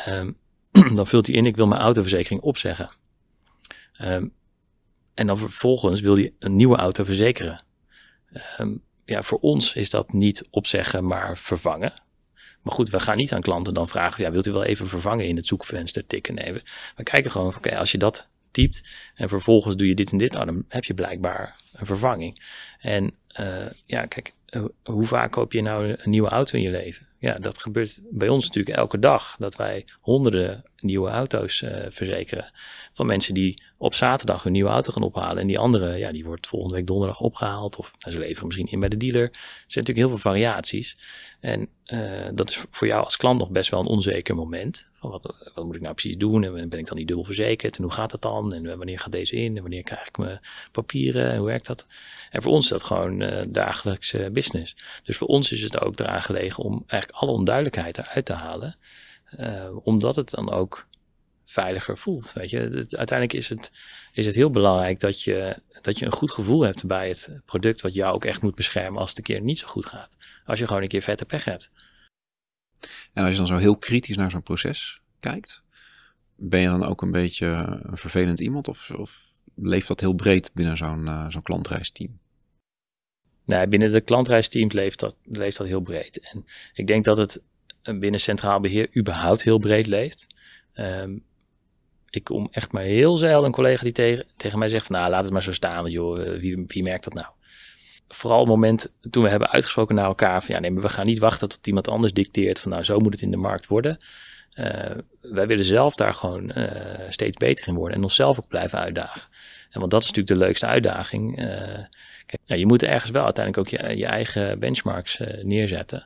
Um, 0.09 0.37
dan 0.97 1.07
vult 1.07 1.27
hij 1.27 1.37
in, 1.37 1.47
ik 1.47 1.57
wil 1.57 1.67
mijn 1.67 1.81
autoverzekering 1.81 2.41
opzeggen. 2.41 2.91
Um, 4.03 4.33
en 5.15 5.27
dan 5.27 5.39
vervolgens 5.39 6.01
wil 6.01 6.15
hij 6.15 6.33
een 6.39 6.57
nieuwe 6.57 6.77
auto 6.77 7.05
verzekeren. 7.05 7.65
Ja, 9.05 9.23
voor 9.23 9.39
ons 9.39 9.75
is 9.75 9.91
dat 9.91 10.13
niet 10.13 10.49
opzeggen, 10.51 11.07
maar 11.07 11.39
vervangen. 11.39 11.93
Maar 12.69 12.77
goed, 12.77 12.91
we 12.91 13.01
gaan 13.01 13.17
niet 13.17 13.33
aan 13.33 13.41
klanten 13.41 13.75
dan 13.75 13.89
vragen, 13.89 14.25
ja, 14.25 14.31
wilt 14.31 14.47
u 14.47 14.53
wel 14.53 14.65
even 14.65 14.87
vervangen 14.87 15.27
in 15.27 15.37
het 15.37 15.47
zoekvenster 15.47 16.07
tikken? 16.07 16.35
Nee, 16.35 16.53
we, 16.53 16.63
we 16.97 17.03
kijken 17.03 17.31
gewoon, 17.31 17.55
oké, 17.57 17.77
als 17.77 17.93
je 17.93 17.99
dat 17.99 18.29
typt 18.51 18.89
en 19.15 19.29
vervolgens 19.29 19.77
doe 19.77 19.89
je 19.89 19.95
dit 19.95 20.13
en 20.13 20.19
dit, 20.19 20.33
nou, 20.33 20.47
dan 20.47 20.65
heb 20.69 20.85
je 20.85 20.95
blijkbaar 20.95 21.57
een 21.73 21.87
vervanging. 21.87 22.43
En 22.79 23.15
uh, 23.41 23.67
ja, 23.87 24.07
kijk, 24.07 24.33
hoe 24.85 25.07
vaak 25.07 25.31
koop 25.31 25.53
je 25.53 25.63
nou 25.63 25.89
een 25.99 26.11
nieuwe 26.11 26.29
auto 26.29 26.57
in 26.57 26.63
je 26.63 26.71
leven? 26.71 27.08
Ja, 27.21 27.39
dat 27.39 27.59
gebeurt 27.59 28.01
bij 28.11 28.29
ons 28.29 28.47
natuurlijk 28.47 28.77
elke 28.77 28.99
dag. 28.99 29.37
Dat 29.39 29.57
wij 29.57 29.87
honderden 30.01 30.65
nieuwe 30.81 31.11
auto's 31.11 31.63
uh, 31.63 31.87
verzekeren. 31.89 32.53
Van 32.93 33.07
mensen 33.07 33.35
die 33.35 33.63
op 33.79 33.95
zaterdag 33.95 34.43
hun 34.43 34.53
nieuwe 34.53 34.71
auto 34.71 34.93
gaan 34.93 35.03
ophalen. 35.03 35.39
En 35.39 35.47
die 35.47 35.59
andere, 35.59 35.97
ja, 35.97 36.13
die 36.13 36.25
wordt 36.25 36.47
volgende 36.47 36.75
week 36.75 36.87
donderdag 36.87 37.21
opgehaald. 37.21 37.77
Of 37.77 37.93
nou, 37.99 38.15
ze 38.15 38.21
leveren 38.21 38.47
misschien 38.47 38.67
in 38.67 38.81
bij 38.81 38.89
de 38.89 38.97
dealer. 38.97 39.23
Er 39.23 39.31
zijn 39.33 39.85
natuurlijk 39.85 39.99
heel 39.99 40.09
veel 40.09 40.31
variaties. 40.31 40.99
En 41.41 41.69
uh, 41.87 42.29
dat 42.35 42.51
is 42.51 42.65
voor 42.71 42.87
jou 42.87 43.05
als 43.05 43.17
klant 43.17 43.39
nog 43.39 43.51
best 43.51 43.71
wel 43.71 43.81
een 43.81 43.87
onzeker 43.87 44.35
moment. 44.35 44.89
Van 44.93 45.11
wat, 45.11 45.51
wat 45.55 45.65
moet 45.65 45.75
ik 45.75 45.81
nou 45.81 45.95
precies 45.95 46.17
doen? 46.17 46.45
En 46.45 46.69
ben 46.69 46.79
ik 46.79 46.87
dan 46.87 46.97
niet 46.97 47.07
dubbel 47.07 47.25
verzekerd? 47.25 47.77
En 47.77 47.83
hoe 47.83 47.93
gaat 47.93 48.11
dat 48.11 48.23
dan? 48.23 48.53
En 48.53 48.77
wanneer 48.77 48.99
gaat 48.99 49.13
deze 49.13 49.37
in? 49.37 49.57
En 49.57 49.63
wanneer 49.63 49.83
krijg 49.83 50.09
ik 50.09 50.19
mijn 50.19 50.41
papieren? 50.73 51.31
En 51.31 51.37
hoe 51.37 51.47
werkt 51.47 51.67
dat? 51.67 51.87
En 52.31 52.43
voor 52.43 52.53
ons 52.53 52.65
is 52.65 52.71
dat 52.71 52.83
gewoon 52.83 53.47
dagelijks 53.49 54.15
business. 54.33 54.77
Dus 55.03 55.17
voor 55.17 55.29
ons 55.29 55.53
is 55.53 55.63
het 55.63 55.81
ook 55.81 55.99
eraan 55.99 56.23
gelegen 56.23 56.65
om 56.65 56.85
eigenlijk 56.87 57.08
alle 57.13 57.31
onduidelijkheid 57.31 57.99
eruit 57.99 58.25
te 58.25 58.33
halen. 58.33 58.77
Uh, 59.39 59.87
omdat 59.87 60.17
het 60.17 60.31
dan 60.31 60.51
ook 60.51 60.89
veiliger 61.45 61.99
voelt. 61.99 62.33
Weet 62.33 62.51
je, 62.51 62.59
uiteindelijk 62.89 63.33
is 63.33 63.49
het, 63.49 63.73
is 64.13 64.27
het 64.27 64.35
heel 64.35 64.51
belangrijk 64.51 65.01
dat 65.01 65.23
je, 65.23 65.63
dat 65.81 65.99
je 65.99 66.05
een 66.05 66.13
goed 66.13 66.31
gevoel 66.31 66.61
hebt 66.61 66.87
bij 66.87 67.09
het 67.09 67.41
product 67.45 67.81
wat 67.81 67.95
jou 67.95 68.15
ook 68.15 68.25
echt 68.25 68.43
moet 68.43 68.55
beschermen 68.55 69.01
als 69.01 69.09
het 69.09 69.19
een 69.19 69.25
keer 69.25 69.41
niet 69.41 69.59
zo 69.59 69.67
goed 69.67 69.87
gaat. 69.87 70.19
Als 70.45 70.59
je 70.59 70.67
gewoon 70.67 70.83
een 70.83 70.89
keer 70.89 71.03
vette 71.03 71.25
pech 71.25 71.45
hebt. 71.45 71.71
En 73.13 73.23
als 73.23 73.31
je 73.31 73.39
dan 73.39 73.47
zo 73.47 73.57
heel 73.57 73.77
kritisch 73.77 74.17
naar 74.17 74.31
zo'n 74.31 74.43
proces 74.43 75.01
kijkt, 75.21 75.65
ben 76.37 76.61
je 76.61 76.69
dan 76.69 76.85
ook 76.85 77.03
een 77.03 77.11
beetje 77.11 77.47
een 77.83 77.97
vervelend 77.97 78.41
iemand 78.41 78.69
of, 78.69 78.91
of 78.91 79.39
leeft 79.55 79.89
dat 79.89 80.01
heel 80.01 80.15
breed 80.15 80.51
binnen 80.55 80.77
zo'n 80.77 81.05
uh, 81.05 81.31
zo'n 81.31 81.43
klantreisteam? 81.43 82.19
Nee, 83.49 83.69
binnen 83.69 83.91
de 83.91 84.01
klantreisteams 84.01 84.75
leeft 84.75 85.01
dat, 85.01 85.17
leeft 85.23 85.57
dat 85.57 85.67
heel 85.67 85.81
breed. 85.81 86.21
En 86.21 86.45
ik 86.73 86.87
denk 86.87 87.05
dat 87.05 87.17
het 87.17 87.41
binnen 87.83 88.21
centraal 88.21 88.61
beheer 88.61 88.97
überhaupt 88.97 89.43
heel 89.43 89.59
breed 89.59 89.87
leeft. 89.87 90.27
Um, 90.75 91.25
ik 92.11 92.25
kom 92.25 92.49
echt 92.51 92.73
maar 92.73 92.83
heel 92.83 93.17
zelden 93.17 93.45
een 93.45 93.53
collega 93.53 93.83
die 93.83 93.93
tegen, 93.93 94.25
tegen 94.37 94.59
mij 94.59 94.69
zegt 94.69 94.87
van 94.87 94.97
nou 94.97 95.11
laat 95.11 95.25
het 95.25 95.33
maar 95.33 95.43
zo 95.43 95.53
staan, 95.53 95.91
joh, 95.91 96.21
eh, 96.21 96.41
wie, 96.41 96.65
wie 96.67 96.83
merkt 96.83 97.05
dat 97.05 97.15
nou? 97.15 97.27
Vooral 98.09 98.39
het 98.39 98.49
moment 98.49 98.93
toen 99.11 99.23
we 99.23 99.29
hebben 99.29 99.51
uitgesproken 99.51 99.95
naar 99.95 100.05
elkaar 100.05 100.43
van 100.43 100.55
ja 100.55 100.61
nee, 100.61 100.73
we 100.73 100.89
gaan 100.89 101.07
niet 101.07 101.19
wachten 101.19 101.49
tot 101.49 101.67
iemand 101.67 101.91
anders 101.91 102.13
dicteert 102.13 102.59
van 102.59 102.71
nou 102.71 102.83
zo 102.83 102.99
moet 102.99 103.13
het 103.13 103.23
in 103.23 103.31
de 103.31 103.37
markt 103.37 103.67
worden. 103.67 103.99
Uh, 104.55 104.91
wij 105.21 105.47
willen 105.47 105.65
zelf 105.65 105.95
daar 105.95 106.15
gewoon 106.15 106.53
steeds 107.09 107.37
beter 107.37 107.69
in 107.69 107.75
worden 107.75 107.97
en 107.97 108.03
onszelf 108.03 108.39
ook 108.39 108.49
blijven 108.49 108.79
uitdagen. 108.79 109.31
En 109.71 109.81
want 109.81 109.91
dat 109.91 110.03
is 110.03 110.07
natuurlijk 110.07 110.41
de 110.41 110.47
leukste 110.47 110.67
uitdaging. 110.67 111.43
Uh, 111.43 111.85
kijk, 112.45 112.59
je 112.59 112.67
moet 112.67 112.83
ergens 112.83 113.11
wel 113.11 113.25
uiteindelijk 113.25 113.75
ook 113.75 113.81
je, 113.81 113.97
je 113.97 114.07
eigen 114.07 114.59
benchmarks 114.59 115.21
neerzetten. 115.43 116.05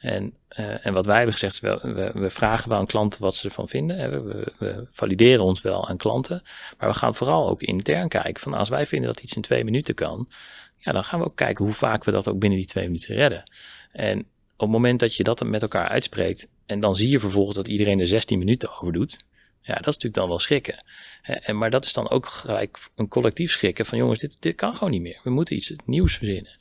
En, 0.00 0.34
uh, 0.58 0.86
en 0.86 0.92
wat 0.92 1.06
wij 1.06 1.16
hebben 1.16 1.32
gezegd, 1.32 1.60
we, 1.60 1.78
we, 1.82 2.20
we, 2.20 2.30
vragen 2.30 2.68
wel 2.68 2.78
aan 2.78 2.86
klanten 2.86 3.20
wat 3.20 3.34
ze 3.34 3.44
ervan 3.44 3.68
vinden. 3.68 4.24
We, 4.26 4.52
we, 4.58 4.86
valideren 4.90 5.44
ons 5.44 5.60
wel 5.60 5.88
aan 5.88 5.96
klanten. 5.96 6.42
Maar 6.78 6.88
we 6.88 6.94
gaan 6.94 7.14
vooral 7.14 7.48
ook 7.48 7.62
intern 7.62 8.08
kijken. 8.08 8.42
Van 8.42 8.54
als 8.54 8.68
wij 8.68 8.86
vinden 8.86 9.08
dat 9.08 9.20
iets 9.20 9.36
in 9.36 9.42
twee 9.42 9.64
minuten 9.64 9.94
kan, 9.94 10.28
ja, 10.76 10.92
dan 10.92 11.04
gaan 11.04 11.18
we 11.18 11.24
ook 11.24 11.36
kijken 11.36 11.64
hoe 11.64 11.74
vaak 11.74 12.04
we 12.04 12.10
dat 12.10 12.28
ook 12.28 12.38
binnen 12.38 12.58
die 12.58 12.68
twee 12.68 12.84
minuten 12.84 13.14
redden. 13.14 13.50
En 13.92 14.18
op 14.52 14.66
het 14.66 14.70
moment 14.70 15.00
dat 15.00 15.14
je 15.14 15.22
dat 15.22 15.44
met 15.44 15.62
elkaar 15.62 15.88
uitspreekt, 15.88 16.48
en 16.66 16.80
dan 16.80 16.96
zie 16.96 17.08
je 17.08 17.20
vervolgens 17.20 17.56
dat 17.56 17.68
iedereen 17.68 18.00
er 18.00 18.06
16 18.06 18.38
minuten 18.38 18.70
over 18.70 18.92
doet. 18.92 19.28
Ja, 19.62 19.74
dat 19.74 19.86
is 19.86 19.94
natuurlijk 19.94 20.14
dan 20.14 20.28
wel 20.28 20.38
schrikken. 20.38 20.84
En, 21.22 21.58
maar 21.58 21.70
dat 21.70 21.84
is 21.84 21.92
dan 21.92 22.10
ook 22.10 22.26
gelijk 22.26 22.78
een 22.94 23.08
collectief 23.08 23.52
schrikken 23.52 23.86
van 23.86 23.98
jongens, 23.98 24.20
dit, 24.20 24.42
dit 24.42 24.54
kan 24.54 24.74
gewoon 24.74 24.90
niet 24.90 25.02
meer. 25.02 25.20
We 25.22 25.30
moeten 25.30 25.54
iets 25.54 25.74
nieuws 25.84 26.16
verzinnen. 26.16 26.58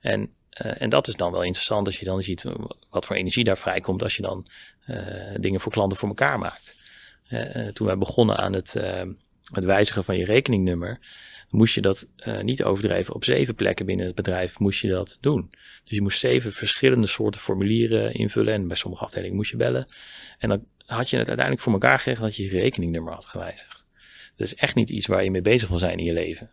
En 0.00 0.30
uh, 0.64 0.82
en 0.82 0.88
dat 0.88 1.08
is 1.08 1.14
dan 1.14 1.32
wel 1.32 1.42
interessant 1.42 1.86
als 1.86 1.98
je 1.98 2.04
dan 2.04 2.22
ziet 2.22 2.44
wat 2.90 3.06
voor 3.06 3.16
energie 3.16 3.44
daar 3.44 3.58
vrijkomt 3.58 4.02
als 4.02 4.16
je 4.16 4.22
dan 4.22 4.46
uh, 4.86 5.34
dingen 5.40 5.60
voor 5.60 5.72
klanten 5.72 5.98
voor 5.98 6.08
elkaar 6.08 6.38
maakt. 6.38 6.76
Uh, 7.28 7.66
toen 7.66 7.86
wij 7.86 7.98
begonnen 7.98 8.36
aan 8.36 8.54
het, 8.54 8.72
het 9.52 9.64
wijzigen 9.64 10.04
van 10.04 10.16
je 10.16 10.24
rekeningnummer, 10.24 10.98
moest 11.48 11.74
je 11.74 11.80
dat 11.80 12.08
niet 12.42 12.64
overdrijven. 12.64 13.14
Op 13.14 13.24
zeven 13.24 13.54
plekken 13.54 13.86
binnen 13.86 14.06
het 14.06 14.14
bedrijf 14.14 14.58
moest 14.58 14.80
je 14.80 14.88
dat 14.88 15.18
doen. 15.20 15.48
Dus 15.84 15.96
je 15.96 16.02
moest 16.02 16.18
zeven 16.18 16.52
verschillende 16.52 17.06
soorten 17.06 17.40
formulieren 17.40 18.14
invullen 18.14 18.54
en 18.54 18.68
bij 18.68 18.76
sommige 18.76 19.04
afdelingen 19.04 19.36
moest 19.36 19.50
je 19.50 19.56
bellen. 19.56 19.88
En 20.38 20.48
dan 20.48 20.64
had 20.86 21.10
je 21.10 21.16
het 21.16 21.26
uiteindelijk 21.26 21.64
voor 21.64 21.72
elkaar 21.72 21.96
gekregen 21.96 22.22
dat 22.22 22.36
je 22.36 22.42
je 22.42 22.50
rekeningnummer 22.50 23.12
had 23.12 23.26
gewijzigd. 23.26 23.86
Dat 24.36 24.46
is 24.46 24.54
echt 24.54 24.74
niet 24.74 24.90
iets 24.90 25.06
waar 25.06 25.24
je 25.24 25.30
mee 25.30 25.42
bezig 25.42 25.68
wil 25.68 25.78
zijn 25.78 25.98
in 25.98 26.04
je 26.04 26.12
leven. 26.12 26.50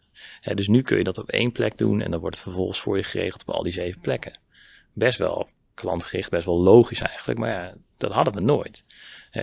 dus 0.53 0.67
nu 0.67 0.81
kun 0.81 0.97
je 0.97 1.03
dat 1.03 1.17
op 1.17 1.29
één 1.29 1.51
plek 1.51 1.77
doen 1.77 2.01
en 2.01 2.11
dan 2.11 2.19
wordt 2.19 2.35
het 2.35 2.43
vervolgens 2.43 2.79
voor 2.79 2.97
je 2.97 3.03
geregeld 3.03 3.41
op 3.41 3.55
al 3.55 3.63
die 3.63 3.71
zeven 3.71 4.01
plekken. 4.01 4.39
Best 4.93 5.17
wel 5.17 5.49
klantgericht, 5.73 6.29
best 6.29 6.45
wel 6.45 6.61
logisch 6.61 6.99
eigenlijk, 6.99 7.39
maar 7.39 7.49
ja, 7.49 7.73
dat 7.97 8.11
hadden 8.11 8.33
we 8.33 8.41
nooit. 8.41 8.85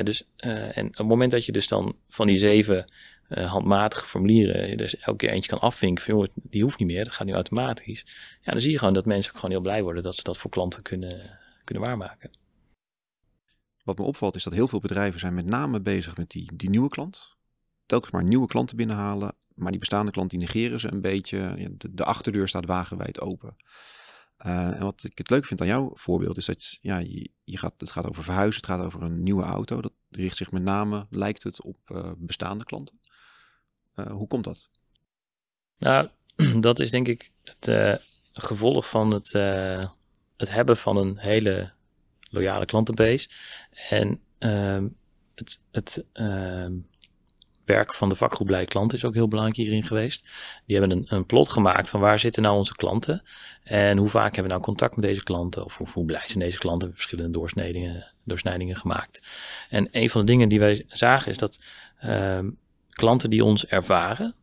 dus, 0.03 0.23
uh, 0.45 0.77
en 0.77 0.87
op 0.87 0.97
het 0.97 1.07
moment 1.07 1.31
dat 1.31 1.47
je 1.47 1.53
dus 1.53 1.69
dan 1.69 1.97
van 2.09 2.27
die 2.27 2.39
zeven 2.39 2.93
uh, 3.29 3.51
handmatige 3.51 4.07
formulieren 4.07 4.77
dus 4.77 4.97
elke 4.97 5.19
keer 5.19 5.31
eentje 5.31 5.51
kan 5.51 5.61
afvinken 5.61 6.31
die 6.35 6.63
hoeft 6.63 6.79
niet 6.79 6.89
meer, 6.89 7.05
dat 7.05 7.13
gaat 7.13 7.27
nu 7.27 7.33
automatisch. 7.33 8.05
Ja, 8.43 8.53
dan 8.53 8.61
zie 8.61 8.71
je 8.71 8.79
gewoon 8.79 8.95
dat 8.95 9.05
mensen 9.05 9.31
ook 9.31 9.39
gewoon 9.39 9.55
heel 9.55 9.65
blij 9.65 9.83
worden 9.83 10.03
dat 10.03 10.15
ze 10.15 10.23
dat 10.23 10.39
voor 10.39 10.51
klanten 10.51 10.83
kunnen, 10.83 11.39
kunnen 11.65 11.85
waarmaken. 11.85 12.31
Wat 13.91 13.99
me 13.99 14.05
opvalt 14.05 14.35
is 14.35 14.43
dat 14.43 14.53
heel 14.53 14.69
veel 14.69 14.81
bedrijven 14.81 15.21
zijn 15.21 15.35
met 15.35 15.47
name 15.47 15.81
bezig 15.81 16.17
met 16.17 16.31
die, 16.31 16.51
die 16.55 16.71
nieuwe 16.71 16.89
klant 16.89 17.39
telkens 17.91 18.13
maar 18.13 18.25
nieuwe 18.25 18.47
klanten 18.47 18.77
binnenhalen. 18.77 19.35
Maar 19.55 19.71
die 19.71 19.81
bestaande 19.81 20.11
klanten 20.11 20.39
die 20.39 20.47
negeren 20.47 20.81
ze 20.81 20.93
een 20.93 21.01
beetje. 21.01 21.71
De, 21.77 21.95
de 21.95 22.05
achterdeur 22.05 22.49
staat 22.49 22.67
wagenwijd 22.67 23.21
open. 23.21 23.57
Uh, 24.47 24.79
en 24.79 24.83
wat 24.83 25.05
ik 25.05 25.19
het 25.19 25.31
leuk 25.31 25.45
vind 25.45 25.61
aan 25.61 25.67
jouw 25.67 25.91
voorbeeld 25.95 26.37
is 26.37 26.45
dat 26.45 26.79
ja, 26.81 26.99
je, 26.99 27.31
je 27.45 27.59
gaat, 27.59 27.73
het 27.79 27.91
gaat 27.91 28.09
over 28.09 28.25
verhuizen, 28.25 28.61
het 28.61 28.71
gaat 28.71 28.85
over 28.85 29.03
een 29.03 29.23
nieuwe 29.23 29.43
auto. 29.43 29.81
Dat 29.81 29.93
richt 30.11 30.37
zich 30.37 30.51
met 30.51 30.63
name, 30.63 31.07
lijkt 31.11 31.43
het, 31.43 31.63
op 31.63 31.77
uh, 31.87 32.13
bestaande 32.17 32.65
klanten. 32.65 33.01
hoe 33.95 34.27
komt 34.27 34.45
dat? 34.45 34.71
Nou, 35.79 36.09
dat 36.61 36.79
is 36.79 36.91
denk 36.91 37.09
ik 37.09 37.31
het 37.45 38.01
gevolg 38.33 38.89
van 38.89 39.15
het, 39.15 39.33
het 40.37 40.51
hebben 40.51 40.77
van 40.77 40.97
een 40.97 41.19
hele 41.19 41.73
loyale 42.31 42.65
klantenbase. 42.65 43.29
En 43.89 44.21
ehm, 44.39 44.87
het, 45.35 45.63
het 45.71 46.05
ehm, 46.13 46.73
werk 47.65 47.95
van 47.95 48.09
de 48.09 48.15
vakgroep 48.15 48.47
Blij 48.47 48.65
Klanten 48.65 48.99
is 48.99 49.05
ook 49.05 49.15
heel 49.15 49.29
belangrijk 49.29 49.59
hierin 49.59 49.83
geweest. 49.83 50.29
Die 50.67 50.79
hebben 50.79 50.97
een, 50.97 51.07
een 51.09 51.27
plot 51.27 51.49
gemaakt 51.49 51.91
van 51.91 52.01
waar 52.01 52.19
zitten 52.19 52.43
nou 52.43 52.57
onze 52.57 52.75
klanten 52.75 53.23
en 53.63 53.99
hoe 53.99 54.09
vaak 54.09 54.25
hebben 54.25 54.43
we 54.43 54.49
nou 54.49 54.61
contact 54.61 54.97
met 54.97 55.05
deze 55.05 55.23
klanten 55.23 55.65
of 55.65 55.95
hoe, 55.95 56.05
blij 56.05 56.23
zijn 56.25 56.39
deze 56.39 56.59
klanten. 56.59 56.93
verschillende 56.93 57.31
doorsnijdingen, 57.31 58.13
doorsnijdingen 58.25 58.77
gemaakt. 58.77 59.21
En 59.71 59.89
een 59.91 60.11
van 60.11 60.21
de 60.21 60.27
dingen 60.27 60.49
die 60.49 60.59
wij 60.59 60.85
zagen 60.89 61.31
is 61.31 61.39
dat 61.39 61.65
ehm, 61.99 62.51
klanten 62.91 63.31
die 63.31 63.45
ons 63.45 63.67
ervaren, 63.67 64.35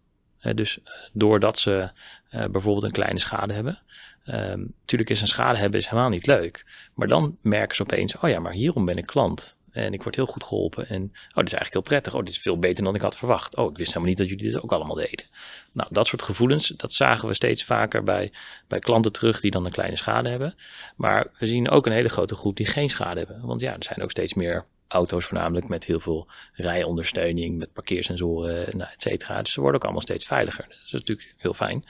dus 0.53 0.81
eh, 0.83 0.93
doordat 1.13 1.59
ze 1.59 1.91
uh, 2.31 2.45
bijvoorbeeld 2.45 2.83
een 2.83 2.91
kleine 2.91 3.19
schade 3.19 3.53
hebben. 3.53 3.79
Um, 4.25 4.73
natuurlijk 4.79 5.09
is 5.09 5.21
een 5.21 5.27
schade 5.27 5.57
hebben 5.57 5.79
is 5.79 5.87
helemaal 5.87 6.09
niet 6.09 6.27
leuk. 6.27 6.65
Maar 6.93 7.07
dan 7.07 7.37
merken 7.41 7.75
ze 7.75 7.81
opeens, 7.81 8.17
oh 8.17 8.29
ja, 8.29 8.39
maar 8.39 8.53
hierom 8.53 8.85
ben 8.85 8.95
ik 8.97 9.05
klant. 9.05 9.57
En 9.71 9.93
ik 9.93 10.03
word 10.03 10.15
heel 10.15 10.25
goed 10.25 10.43
geholpen. 10.43 10.87
En 10.89 11.01
oh, 11.03 11.09
dit 11.11 11.45
is 11.45 11.53
eigenlijk 11.53 11.73
heel 11.73 11.81
prettig. 11.81 12.13
Oh, 12.13 12.19
dit 12.19 12.29
is 12.29 12.39
veel 12.39 12.59
beter 12.59 12.83
dan 12.83 12.95
ik 12.95 13.01
had 13.01 13.17
verwacht. 13.17 13.55
Oh, 13.55 13.71
ik 13.71 13.77
wist 13.77 13.87
helemaal 13.87 14.09
niet 14.09 14.17
dat 14.17 14.27
jullie 14.29 14.43
dit 14.43 14.63
ook 14.63 14.71
allemaal 14.71 14.95
deden. 14.95 15.25
Nou, 15.71 15.89
dat 15.91 16.07
soort 16.07 16.21
gevoelens, 16.21 16.67
dat 16.67 16.93
zagen 16.93 17.27
we 17.27 17.33
steeds 17.33 17.63
vaker 17.63 18.03
bij, 18.03 18.31
bij 18.67 18.79
klanten 18.79 19.11
terug 19.11 19.39
die 19.39 19.51
dan 19.51 19.65
een 19.65 19.71
kleine 19.71 19.95
schade 19.95 20.29
hebben. 20.29 20.55
Maar 20.95 21.27
we 21.39 21.47
zien 21.47 21.69
ook 21.69 21.85
een 21.85 21.91
hele 21.91 22.09
grote 22.09 22.35
groep 22.35 22.55
die 22.55 22.65
geen 22.65 22.89
schade 22.89 23.19
hebben. 23.19 23.45
Want 23.45 23.61
ja, 23.61 23.73
er 23.73 23.83
zijn 23.83 24.01
ook 24.01 24.11
steeds 24.11 24.33
meer 24.33 24.65
auto's 24.87 25.25
voornamelijk 25.25 25.67
met 25.67 25.85
heel 25.85 25.99
veel 25.99 26.27
rijondersteuning, 26.53 27.57
met 27.57 27.73
parkeersensoren, 27.73 28.77
nou, 28.77 28.91
et 28.91 29.01
cetera. 29.01 29.41
Dus 29.41 29.53
ze 29.53 29.59
worden 29.59 29.79
ook 29.79 29.83
allemaal 29.85 30.01
steeds 30.01 30.25
veiliger. 30.25 30.65
Dus 30.67 30.77
dat 30.77 30.85
is 30.85 30.91
natuurlijk 30.91 31.35
heel 31.37 31.53
fijn. 31.53 31.85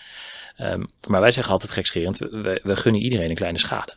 Um, 0.58 0.90
maar 1.08 1.22
wij 1.22 1.32
zeggen 1.32 1.54
altijd 1.54 1.72
gekscherend, 1.72 2.18
we, 2.18 2.60
we 2.64 2.76
gunnen 2.76 3.02
iedereen 3.02 3.30
een 3.30 3.36
kleine 3.36 3.60
schade. 3.60 3.96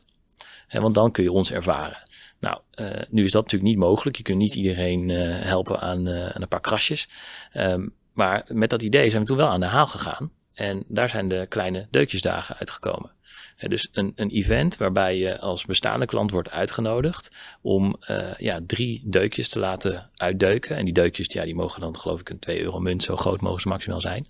Want 0.69 0.95
dan 0.95 1.11
kun 1.11 1.25
je 1.25 1.33
ons 1.33 1.53
ervaren. 1.53 2.03
Nou, 2.41 2.61
uh, 2.81 2.91
nu 3.09 3.25
is 3.25 3.33
dat 3.33 3.43
natuurlijk 3.43 3.71
niet 3.71 3.81
mogelijk. 3.81 4.17
Je 4.17 4.23
kunt 4.23 4.39
niet 4.39 4.55
iedereen 4.55 5.09
uh, 5.09 5.43
helpen 5.45 5.81
aan, 5.81 6.09
uh, 6.09 6.27
aan, 6.27 6.43
een 6.43 6.49
paar 6.49 6.61
krasjes. 6.61 7.09
Um, 7.55 7.95
maar 8.13 8.45
met 8.49 8.71
dat 8.71 8.83
idee 8.83 9.11
zijn 9.11 9.23
we 9.23 9.29
toen 9.29 9.37
wel 9.37 9.49
aan 9.49 9.61
de 9.61 9.67
haal 9.67 9.87
gegaan. 9.87 10.31
En 10.55 10.85
daar 10.89 11.09
zijn 11.09 11.29
de 11.29 11.47
kleine 11.49 11.87
deukjesdagen 11.91 12.57
uitgekomen. 12.57 13.11
dus 13.57 13.89
een, 13.93 14.13
een, 14.15 14.31
event 14.31 14.77
waarbij 14.77 15.17
je 15.17 15.39
als 15.39 15.65
bestaande 15.65 16.07
klant 16.07 16.31
wordt 16.31 16.51
uitgenodigd 16.51 17.37
om 17.61 17.97
uh, 18.11 18.35
ja, 18.35 18.61
drie 18.67 19.03
deukjes 19.05 19.49
te 19.49 19.59
laten 19.59 20.11
uitdeuken. 20.17 20.77
En 20.77 20.85
die 20.85 20.95
deukjes 20.95 21.27
ja, 21.33 21.45
die 21.45 21.55
mogen 21.55 21.81
dan 21.81 21.99
geloof 21.99 22.21
ik 22.21 22.29
een 22.31 22.39
2 22.39 22.63
euro 22.63 22.79
munt, 22.79 23.03
zo 23.03 23.17
groot 23.17 23.41
mogen 23.41 23.61
ze 23.61 23.69
maximaal 23.69 24.01
zijn. 24.01 24.27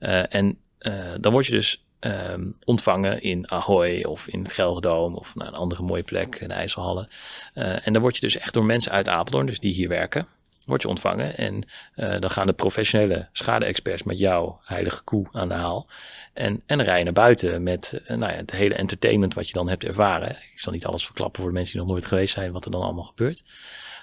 Uh, 0.00 0.34
en 0.34 0.58
uh, 0.80 0.94
dan 1.20 1.32
word 1.32 1.46
je 1.46 1.52
dus 1.52 1.84
um, 2.00 2.56
ontvangen 2.64 3.22
in 3.22 3.50
Ahoy 3.50 4.02
of 4.02 4.28
in 4.28 4.38
het 4.38 4.52
Gelderdoom 4.52 5.14
of 5.14 5.34
naar 5.34 5.46
een 5.46 5.54
andere 5.54 5.82
mooie 5.82 6.02
plek 6.02 6.36
in 6.36 6.48
de 6.48 6.54
IJsselhallen. 6.54 7.08
en 7.54 7.92
dan 7.92 8.02
word 8.02 8.14
je 8.14 8.20
dus 8.20 8.38
echt 8.38 8.54
door 8.54 8.64
mensen 8.64 8.92
uit 8.92 9.08
Apeldoorn, 9.08 9.46
dus 9.46 9.58
die 9.58 9.74
hier 9.74 9.88
werken, 9.88 10.26
word 10.70 10.82
je 10.82 10.88
ontvangen. 10.88 11.36
En 11.36 11.54
uh, 11.96 12.18
dan 12.18 12.30
gaan 12.30 12.46
de 12.46 12.52
professionele 12.52 13.28
schade-experts 13.32 14.02
met 14.02 14.18
jou, 14.18 14.54
heilige 14.62 15.04
koe, 15.04 15.26
aan 15.30 15.48
de 15.48 15.54
haal. 15.54 15.88
En, 16.32 16.62
en 16.66 16.82
rij 16.82 17.02
naar 17.02 17.12
buiten 17.12 17.62
met 17.62 18.00
uh, 18.02 18.16
nou 18.16 18.32
ja, 18.32 18.38
het 18.38 18.50
hele 18.50 18.74
entertainment 18.74 19.34
wat 19.34 19.46
je 19.46 19.52
dan 19.52 19.68
hebt 19.68 19.84
ervaren. 19.84 20.30
Ik 20.30 20.60
zal 20.60 20.72
niet 20.72 20.86
alles 20.86 21.04
verklappen 21.04 21.40
voor 21.40 21.50
de 21.50 21.56
mensen 21.56 21.72
die 21.72 21.82
nog 21.82 21.90
nooit 21.90 22.06
geweest 22.06 22.34
zijn, 22.34 22.52
wat 22.52 22.64
er 22.64 22.70
dan 22.70 22.82
allemaal 22.82 23.04
gebeurt. 23.04 23.44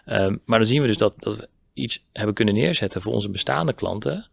Um, 0.05 0.41
maar 0.45 0.59
dan 0.59 0.67
zien 0.67 0.81
we 0.81 0.87
dus 0.87 0.97
dat, 0.97 1.13
dat 1.17 1.35
we 1.35 1.49
iets 1.73 2.09
hebben 2.13 2.35
kunnen 2.35 2.53
neerzetten 2.53 3.01
voor 3.01 3.13
onze 3.13 3.29
bestaande 3.29 3.73
klanten. 3.73 4.29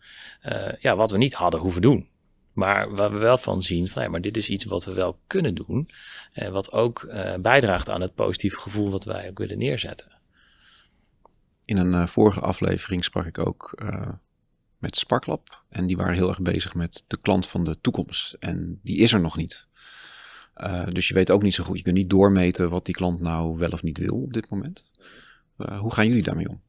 Uh, 0.49 0.73
ja, 0.81 0.97
wat 0.97 1.11
we 1.11 1.17
niet 1.17 1.35
hadden 1.35 1.61
hoeven 1.61 1.83
doen. 1.83 2.09
Maar 2.53 2.95
waar 2.95 3.13
we 3.13 3.19
wel 3.19 3.39
van 3.39 3.63
zien, 3.63 3.89
van, 3.89 4.03
ja, 4.03 4.09
maar 4.09 4.21
dit 4.21 4.37
is 4.37 4.49
iets 4.51 4.65
wat 4.65 4.85
we 4.85 4.93
wel 4.93 5.19
kunnen 5.27 5.55
doen. 5.55 5.91
En 6.33 6.53
wat 6.53 6.73
ook 6.73 7.13
bijdraagt 7.41 7.91
aan 7.91 8.01
het 8.01 8.15
positieve 8.15 8.61
gevoel 8.61 8.91
wat 8.91 9.05
wij 9.05 9.29
ook 9.29 9.39
willen 9.39 9.59
neerzetten. 9.59 10.23
In 11.65 11.77
een 11.77 11.93
uh, 11.93 12.07
vorige 12.07 12.41
aflevering 12.41 13.05
sprak 13.05 13.27
ik 13.27 13.39
ook 13.39 13.83
uh, 13.83 14.09
met 14.79 14.97
Sparklab. 14.97 15.65
En 15.69 15.87
die 15.87 15.97
waren 15.97 16.15
heel 16.15 16.29
erg 16.29 16.43
bezig 16.43 16.75
met 16.75 17.05
de 17.07 17.19
klant 17.21 17.49
van 17.49 17.65
de 17.65 17.81
toekomst. 17.81 18.33
En 18.33 18.81
die 18.83 18.99
is 18.99 19.13
er 19.13 19.21
nog 19.21 19.37
niet. 19.37 19.67
Uh, 20.57 20.87
dus 20.87 21.09
je 21.09 21.15
weet 21.15 21.31
ook 21.31 21.43
niet 21.43 21.55
zo 21.55 21.65
goed. 21.65 21.77
Je 21.77 21.83
kunt 21.83 21.97
niet 21.97 22.11
doormeten 22.11 22.71
wat 22.71 22.85
die 22.85 22.95
klant 22.95 23.21
nou 23.21 23.59
wel 23.59 23.71
of 23.71 23.83
niet 23.83 23.99
wil 23.99 24.23
op 24.23 24.33
dit 24.33 24.51
moment. 24.51 24.93
hoe 25.57 25.95
gaan 25.95 26.09
jullie 26.09 26.23
daarmee 26.23 26.49
om? 26.49 26.61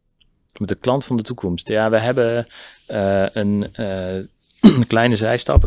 Met 0.60 0.70
de 0.70 0.76
klant 0.76 1.06
van 1.06 1.18
de 1.18 1.24
toekomst. 1.24 1.68
Ja, 1.68 1.90
we 1.90 2.00
hebben 2.00 2.48
een 4.62 4.88
kleine 4.88 5.16
zijstap. 5.16 5.64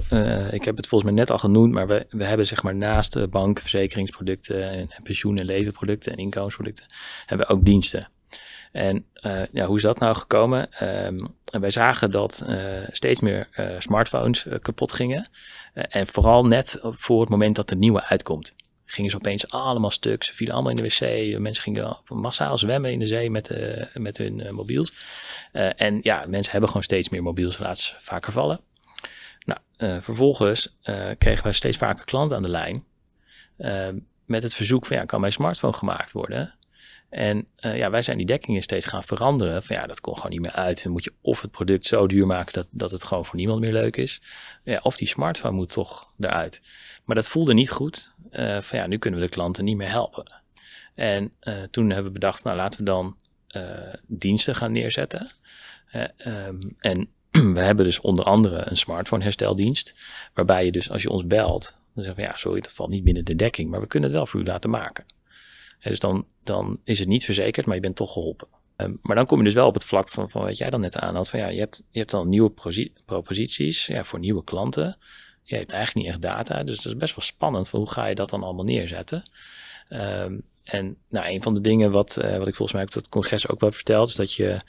ik 0.50 0.64
heb 0.64 0.76
het 0.76 0.86
volgens 0.86 1.10
mij 1.10 1.20
net 1.20 1.30
al 1.30 1.38
genoemd, 1.38 1.72
maar 1.72 1.86
we, 1.86 2.06
we 2.10 2.24
hebben 2.24 2.46
zeg 2.46 2.62
maar 2.62 2.74
naast 2.74 3.30
bank, 3.30 3.60
verzekeringsproducten 3.60 4.70
en, 4.70 4.90
en 4.90 5.02
pensioen- 5.02 5.38
en 5.38 5.44
levenproducten 5.44 6.12
en 6.12 6.18
inkomensproducten, 6.18 6.86
hebben 7.26 7.46
we 7.46 7.52
ook 7.52 7.64
diensten. 7.64 8.08
En 8.72 9.04
uh, 9.22 9.42
ja, 9.52 9.66
hoe 9.66 9.76
is 9.76 9.82
dat 9.82 9.98
nou 9.98 10.16
gekomen? 10.16 10.68
Um, 11.06 11.34
wij 11.44 11.70
zagen 11.70 12.10
dat 12.10 12.44
uh, 12.48 12.56
steeds 12.90 13.20
meer 13.20 13.48
uh, 13.56 13.74
smartphones 13.78 14.46
kapot 14.60 14.92
gingen. 14.92 15.28
en 15.72 16.06
vooral 16.06 16.46
net 16.46 16.78
voor 16.82 17.20
het 17.20 17.28
moment 17.28 17.56
dat 17.56 17.68
de 17.68 17.76
nieuwe 17.76 18.04
uitkomt. 18.04 18.56
Gingen 18.84 19.10
ze 19.10 19.16
opeens 19.16 19.50
allemaal 19.50 19.90
stuk. 19.90 20.24
Ze 20.24 20.34
vielen 20.34 20.54
allemaal 20.54 20.72
in 20.72 20.76
de 20.76 20.82
wc. 20.82 21.38
Mensen 21.38 21.62
gingen 21.62 21.98
massaal 22.08 22.58
zwemmen 22.58 22.92
in 22.92 22.98
de 22.98 23.06
zee 23.06 23.30
met, 23.30 23.50
met 23.94 24.18
hun 24.18 24.54
mobiels. 24.54 24.92
en 25.52 26.00
ja, 26.02 26.24
mensen 26.28 26.50
hebben 26.50 26.68
gewoon 26.68 26.82
steeds 26.82 27.08
meer 27.08 27.22
mobiels. 27.22 27.58
Laten 27.58 27.82
ze 27.82 27.94
vaker 27.98 28.32
vallen. 28.32 28.60
Nou, 29.44 29.60
vervolgens 30.02 30.76
kregen 31.18 31.42
wij 31.42 31.52
steeds 31.52 31.76
vaker 31.76 32.04
klanten 32.04 32.36
aan 32.36 32.42
de 32.42 32.48
lijn. 32.48 32.84
Ehm, 33.58 33.98
met 34.24 34.42
het 34.42 34.54
verzoek 34.54 34.86
van 34.86 34.96
ja, 34.96 35.04
kan 35.04 35.20
mijn 35.20 35.32
smartphone 35.32 35.72
gemaakt 35.72 36.12
worden? 36.12 36.57
En 37.10 37.46
uh, 37.60 37.76
ja, 37.76 37.90
wij 37.90 38.02
zijn 38.02 38.16
die 38.16 38.26
dekkingen 38.26 38.62
steeds 38.62 38.86
gaan 38.86 39.04
veranderen. 39.04 39.62
Van 39.62 39.76
ja, 39.76 39.82
dat 39.82 40.00
kon 40.00 40.14
gewoon 40.14 40.30
niet 40.30 40.40
meer 40.40 40.52
uit. 40.52 40.82
Dan 40.82 40.92
moet 40.92 41.04
je 41.04 41.12
of 41.20 41.42
het 41.42 41.50
product 41.50 41.84
zo 41.84 42.06
duur 42.06 42.26
maken 42.26 42.52
dat, 42.52 42.66
dat 42.70 42.90
het 42.90 43.04
gewoon 43.04 43.24
voor 43.24 43.36
niemand 43.36 43.60
meer 43.60 43.72
leuk 43.72 43.96
is. 43.96 44.20
Ja, 44.64 44.80
of 44.82 44.96
die 44.96 45.08
smartphone 45.08 45.54
moet 45.54 45.72
toch 45.72 46.12
eruit. 46.18 46.62
Maar 47.04 47.16
dat 47.16 47.28
voelde 47.28 47.54
niet 47.54 47.70
goed. 47.70 48.12
Uh, 48.32 48.60
van 48.60 48.78
ja, 48.78 48.86
nu 48.86 48.98
kunnen 48.98 49.20
we 49.20 49.26
de 49.26 49.32
klanten 49.32 49.64
niet 49.64 49.76
meer 49.76 49.90
helpen. 49.90 50.40
En 50.94 51.32
uh, 51.42 51.62
toen 51.70 51.86
hebben 51.86 52.06
we 52.06 52.18
bedacht, 52.18 52.44
nou 52.44 52.56
laten 52.56 52.78
we 52.78 52.84
dan 52.84 53.16
diensten 54.06 54.54
gaan 54.54 54.72
neerzetten. 54.72 55.30
Um, 56.26 56.76
en 56.78 57.08
we 57.54 57.60
hebben 57.60 57.84
dus 57.84 58.00
onder 58.00 58.24
andere 58.24 58.70
een 58.70 58.76
smartphone 58.76 59.22
hersteldienst. 59.22 60.00
Waarbij 60.34 60.64
je 60.64 60.72
dus 60.72 60.90
als 60.90 61.02
je 61.02 61.10
ons 61.10 61.26
belt, 61.26 61.76
dan 61.94 62.04
zeggen 62.04 62.22
we 62.22 62.28
ja, 62.28 62.36
sorry, 62.36 62.60
dat 62.60 62.72
valt 62.72 62.90
niet 62.90 63.04
binnen 63.04 63.24
de 63.24 63.34
dekking. 63.34 63.70
Maar 63.70 63.80
we 63.80 63.86
kunnen 63.86 64.08
het 64.08 64.18
wel 64.18 64.26
voor 64.26 64.40
u 64.40 64.44
laten 64.44 64.70
maken 64.70 65.04
dus 65.80 65.98
dan, 65.98 66.26
dan 66.44 66.80
is 66.84 66.98
het 66.98 67.08
niet 67.08 67.24
verzekerd, 67.24 67.66
maar 67.66 67.74
je 67.74 67.80
bent 67.80 67.96
toch 67.96 68.12
geholpen. 68.12 68.48
Um, 68.76 68.98
maar 69.02 69.16
dan 69.16 69.26
kom 69.26 69.38
je 69.38 69.44
dus 69.44 69.54
wel 69.54 69.66
op 69.66 69.74
het 69.74 69.84
vlak 69.84 70.08
van, 70.08 70.30
van 70.30 70.42
wat 70.42 70.58
jij 70.58 70.70
dan 70.70 70.80
net 70.80 70.96
aan 70.96 71.14
had. 71.14 71.28
Van 71.28 71.40
ja, 71.40 71.48
je 71.48 71.58
hebt, 71.58 71.82
je 71.90 71.98
hebt 71.98 72.10
dan 72.10 72.28
nieuwe 72.28 72.52
proposities 73.04 73.86
ja, 73.86 74.04
voor 74.04 74.18
nieuwe 74.18 74.44
klanten. 74.44 74.98
Je 75.42 75.56
hebt 75.56 75.72
eigenlijk 75.72 76.06
niet 76.06 76.14
echt 76.14 76.34
data. 76.34 76.62
Dus 76.62 76.76
dat 76.76 76.92
is 76.92 76.98
best 76.98 77.16
wel 77.16 77.24
spannend. 77.24 77.68
Hoe 77.68 77.90
ga 77.90 78.06
je 78.06 78.14
dat 78.14 78.30
dan 78.30 78.42
allemaal 78.42 78.64
neerzetten? 78.64 79.22
Um, 79.88 80.42
en 80.64 80.96
nou, 81.08 81.26
een 81.28 81.42
van 81.42 81.54
de 81.54 81.60
dingen 81.60 81.90
wat, 81.90 82.18
uh, 82.24 82.36
wat 82.38 82.48
ik 82.48 82.54
volgens 82.54 82.72
mij 82.72 82.82
op 82.82 82.92
dat 82.92 83.08
congres 83.08 83.48
ook 83.48 83.60
wel 83.60 83.72
verteld, 83.72 84.08
is 84.08 84.14
dat 84.14 84.34
je, 84.34 84.60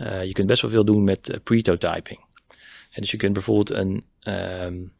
uh, 0.00 0.24
je 0.24 0.32
kunt 0.32 0.46
best 0.46 0.62
wel 0.62 0.70
veel 0.70 0.84
doen 0.84 1.04
met 1.04 1.28
uh, 1.28 1.36
prototyping. 1.42 2.24
En 2.90 3.00
dus 3.00 3.10
je 3.10 3.16
kunt 3.16 3.32
bijvoorbeeld 3.32 3.70
een, 3.70 4.04
um, 4.64 4.92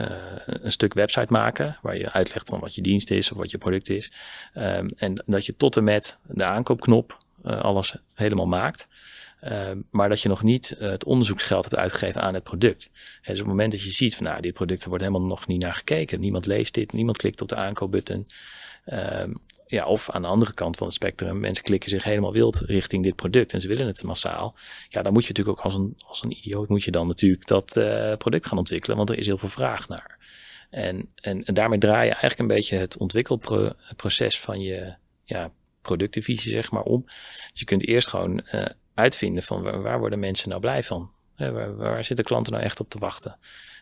uh, 0.00 0.06
een 0.44 0.72
stuk 0.72 0.94
website 0.94 1.32
maken 1.32 1.78
waar 1.82 1.96
je 1.96 2.12
uitlegt 2.12 2.48
van 2.48 2.60
wat 2.60 2.74
je 2.74 2.82
dienst 2.82 3.10
is 3.10 3.32
of 3.32 3.38
wat 3.38 3.50
je 3.50 3.58
product 3.58 3.88
is. 3.88 4.12
Um, 4.54 4.90
en 4.96 5.22
dat 5.26 5.46
je 5.46 5.56
tot 5.56 5.76
en 5.76 5.84
met 5.84 6.18
de 6.26 6.44
aankoopknop 6.44 7.18
uh, 7.44 7.60
alles 7.60 7.96
helemaal 8.14 8.46
maakt. 8.46 8.88
Um, 9.44 9.86
maar 9.90 10.08
dat 10.08 10.20
je 10.20 10.28
nog 10.28 10.42
niet 10.42 10.76
uh, 10.80 10.90
het 10.90 11.04
onderzoeksgeld 11.04 11.64
hebt 11.64 11.76
uitgegeven 11.76 12.22
aan 12.22 12.34
het 12.34 12.42
product. 12.42 12.90
En 12.92 13.00
dus 13.20 13.32
op 13.32 13.38
het 13.38 13.46
moment 13.46 13.72
dat 13.72 13.82
je 13.82 13.90
ziet 13.90 14.16
van 14.16 14.26
nou, 14.26 14.40
dit 14.40 14.52
product 14.52 14.84
wordt 14.84 15.04
helemaal 15.04 15.28
nog 15.28 15.46
niet 15.46 15.62
naar 15.62 15.74
gekeken. 15.74 16.20
Niemand 16.20 16.46
leest 16.46 16.74
dit, 16.74 16.92
niemand 16.92 17.16
klikt 17.16 17.40
op 17.40 17.48
de 17.48 17.56
aankoopbutton. 17.56 18.26
Um, 18.92 19.40
ja, 19.70 19.84
of 19.84 20.10
aan 20.10 20.22
de 20.22 20.28
andere 20.28 20.54
kant 20.54 20.76
van 20.76 20.86
het 20.86 20.96
spectrum, 20.96 21.40
mensen 21.40 21.64
klikken 21.64 21.90
zich 21.90 22.04
helemaal 22.04 22.32
wild 22.32 22.56
richting 22.56 23.02
dit 23.02 23.16
product 23.16 23.52
en 23.52 23.60
ze 23.60 23.68
willen 23.68 23.86
het 23.86 24.02
massaal. 24.02 24.56
Ja, 24.88 25.02
dan 25.02 25.12
moet 25.12 25.22
je 25.22 25.28
natuurlijk 25.28 25.58
ook 25.58 25.64
als 25.64 25.74
een, 25.74 25.94
als 26.06 26.22
een 26.22 26.30
idioot 26.30 26.68
moet 26.68 26.84
je 26.84 26.90
dan 26.90 27.06
natuurlijk 27.06 27.46
dat 27.46 27.76
uh, 27.76 28.16
product 28.16 28.46
gaan 28.46 28.58
ontwikkelen, 28.58 28.96
want 28.96 29.10
er 29.10 29.18
is 29.18 29.26
heel 29.26 29.38
veel 29.38 29.48
vraag 29.48 29.88
naar. 29.88 30.18
En, 30.70 31.12
en, 31.14 31.44
en 31.44 31.54
daarmee 31.54 31.78
draai 31.78 32.04
je 32.04 32.10
eigenlijk 32.10 32.38
een 32.38 32.56
beetje 32.56 32.76
het 32.76 32.98
ontwikkelproces 32.98 34.40
van 34.40 34.60
je 34.60 34.94
ja, 35.24 35.52
productdivisie 35.82 36.52
zeg 36.52 36.70
maar 36.70 36.82
om. 36.82 37.02
Dus 37.04 37.50
je 37.60 37.64
kunt 37.64 37.86
eerst 37.86 38.08
gewoon 38.08 38.46
uh, 38.52 38.64
uitvinden 38.94 39.42
van 39.42 39.62
waar, 39.62 39.82
waar, 39.82 39.98
worden 39.98 40.18
mensen 40.18 40.48
nou 40.48 40.60
blij 40.60 40.82
van? 40.82 41.10
waar, 41.36 41.76
waar 41.76 42.04
zitten 42.04 42.24
klanten 42.24 42.52
nou 42.52 42.64
echt 42.64 42.80
op 42.80 42.88
te 42.88 42.98
wachten? 42.98 43.38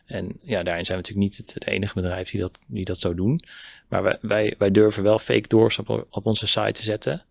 En 0.08 0.36
ja, 0.40 0.62
daarin 0.62 0.84
zijn 0.84 0.98
we 0.98 1.04
natuurlijk 1.04 1.38
niet 1.38 1.54
het, 1.54 1.66
enige 1.66 1.94
bedrijf 1.94 2.30
die 2.30 2.40
dat, 2.40 2.58
die 2.66 2.84
dat 2.84 2.98
zo 2.98 3.14
doen. 3.14 3.40
Maar 3.88 4.02
wij, 4.02 4.18
wij, 4.20 4.54
wij 4.58 4.70
durven 4.70 5.02
wel 5.02 5.18
fake 5.18 5.48
doors 5.48 5.78
op, 5.78 6.06
op 6.10 6.26
onze 6.26 6.46
site 6.46 6.72
te 6.72 6.82
zetten. 6.82 7.22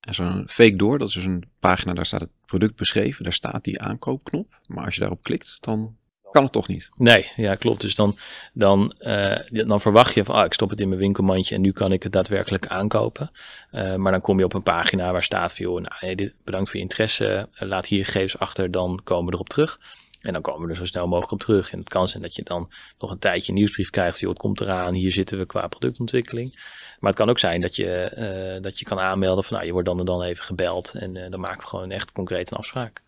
En 0.00 0.14
zo'n 0.14 0.44
fake 0.48 0.76
door, 0.76 0.98
dat 0.98 1.08
is 1.08 1.14
dus 1.14 1.24
een 1.24 1.44
pagina, 1.58 1.92
daar 1.92 2.06
staat 2.06 2.20
het 2.20 2.30
product 2.46 2.76
beschreven, 2.76 3.24
daar 3.24 3.32
staat 3.32 3.64
die 3.64 3.80
aankoopknop. 3.80 4.60
Maar 4.66 4.84
als 4.84 4.94
je 4.94 5.00
daarop 5.00 5.22
klikt, 5.22 5.58
dan 5.60 5.96
kan 6.30 6.42
het 6.42 6.52
toch 6.52 6.68
niet. 6.68 6.90
Nee, 6.96 7.30
ja, 7.36 7.54
klopt. 7.54 7.80
Dus 7.80 7.94
dan, 7.94 8.16
dan, 8.52 8.94
uh, 9.00 9.36
dan 9.50 9.80
verwacht 9.80 10.14
je 10.14 10.24
van, 10.24 10.34
ah, 10.34 10.44
ik 10.44 10.52
stop 10.52 10.70
het 10.70 10.80
in 10.80 10.88
mijn 10.88 11.00
winkelmandje 11.00 11.54
en 11.54 11.60
nu 11.60 11.72
kan 11.72 11.92
ik 11.92 12.02
het 12.02 12.12
daadwerkelijk 12.12 12.66
aankopen. 12.66 13.30
Uh, 13.72 13.94
maar 13.94 14.12
dan 14.12 14.20
kom 14.20 14.38
je 14.38 14.44
op 14.44 14.54
een 14.54 14.62
pagina 14.62 15.12
waar 15.12 15.22
staat 15.22 15.54
van, 15.54 15.64
joh, 15.64 15.80
nou, 15.80 16.14
dit, 16.14 16.34
bedankt 16.44 16.68
voor 16.68 16.76
je 16.76 16.82
interesse, 16.82 17.48
laat 17.52 17.86
hier 17.86 18.04
gegevens 18.04 18.38
achter, 18.38 18.70
dan 18.70 19.00
komen 19.04 19.26
we 19.26 19.32
erop 19.32 19.48
terug. 19.48 19.78
En 20.22 20.32
dan 20.32 20.42
komen 20.42 20.62
we 20.62 20.70
er 20.70 20.76
zo 20.76 20.84
snel 20.84 21.06
mogelijk 21.06 21.32
op 21.32 21.40
terug. 21.40 21.72
En 21.72 21.78
het 21.78 21.88
kan 21.88 22.08
zijn 22.08 22.22
dat 22.22 22.36
je 22.36 22.42
dan 22.42 22.70
nog 22.98 23.10
een 23.10 23.18
tijdje 23.18 23.48
een 23.48 23.58
nieuwsbrief 23.58 23.90
krijgt. 23.90 24.18
Joh, 24.18 24.30
het 24.30 24.38
komt 24.38 24.60
eraan, 24.60 24.94
hier 24.94 25.12
zitten 25.12 25.38
we 25.38 25.46
qua 25.46 25.66
productontwikkeling. 25.66 26.52
Maar 27.00 27.10
het 27.10 27.18
kan 27.18 27.30
ook 27.30 27.38
zijn 27.38 27.60
dat 27.60 27.76
je, 27.76 28.12
uh, 28.56 28.62
dat 28.62 28.78
je 28.78 28.84
kan 28.84 29.00
aanmelden 29.00 29.44
van 29.44 29.54
nou, 29.54 29.66
je 29.66 29.72
wordt 29.72 29.88
dan 29.88 29.98
en 29.98 30.04
dan 30.04 30.22
even 30.22 30.44
gebeld. 30.44 30.94
En 30.94 31.16
uh, 31.16 31.30
dan 31.30 31.40
maken 31.40 31.60
we 31.60 31.66
gewoon 31.66 31.90
echt 31.90 32.12
concreet 32.12 32.50
een 32.50 32.56
afspraak. 32.56 33.02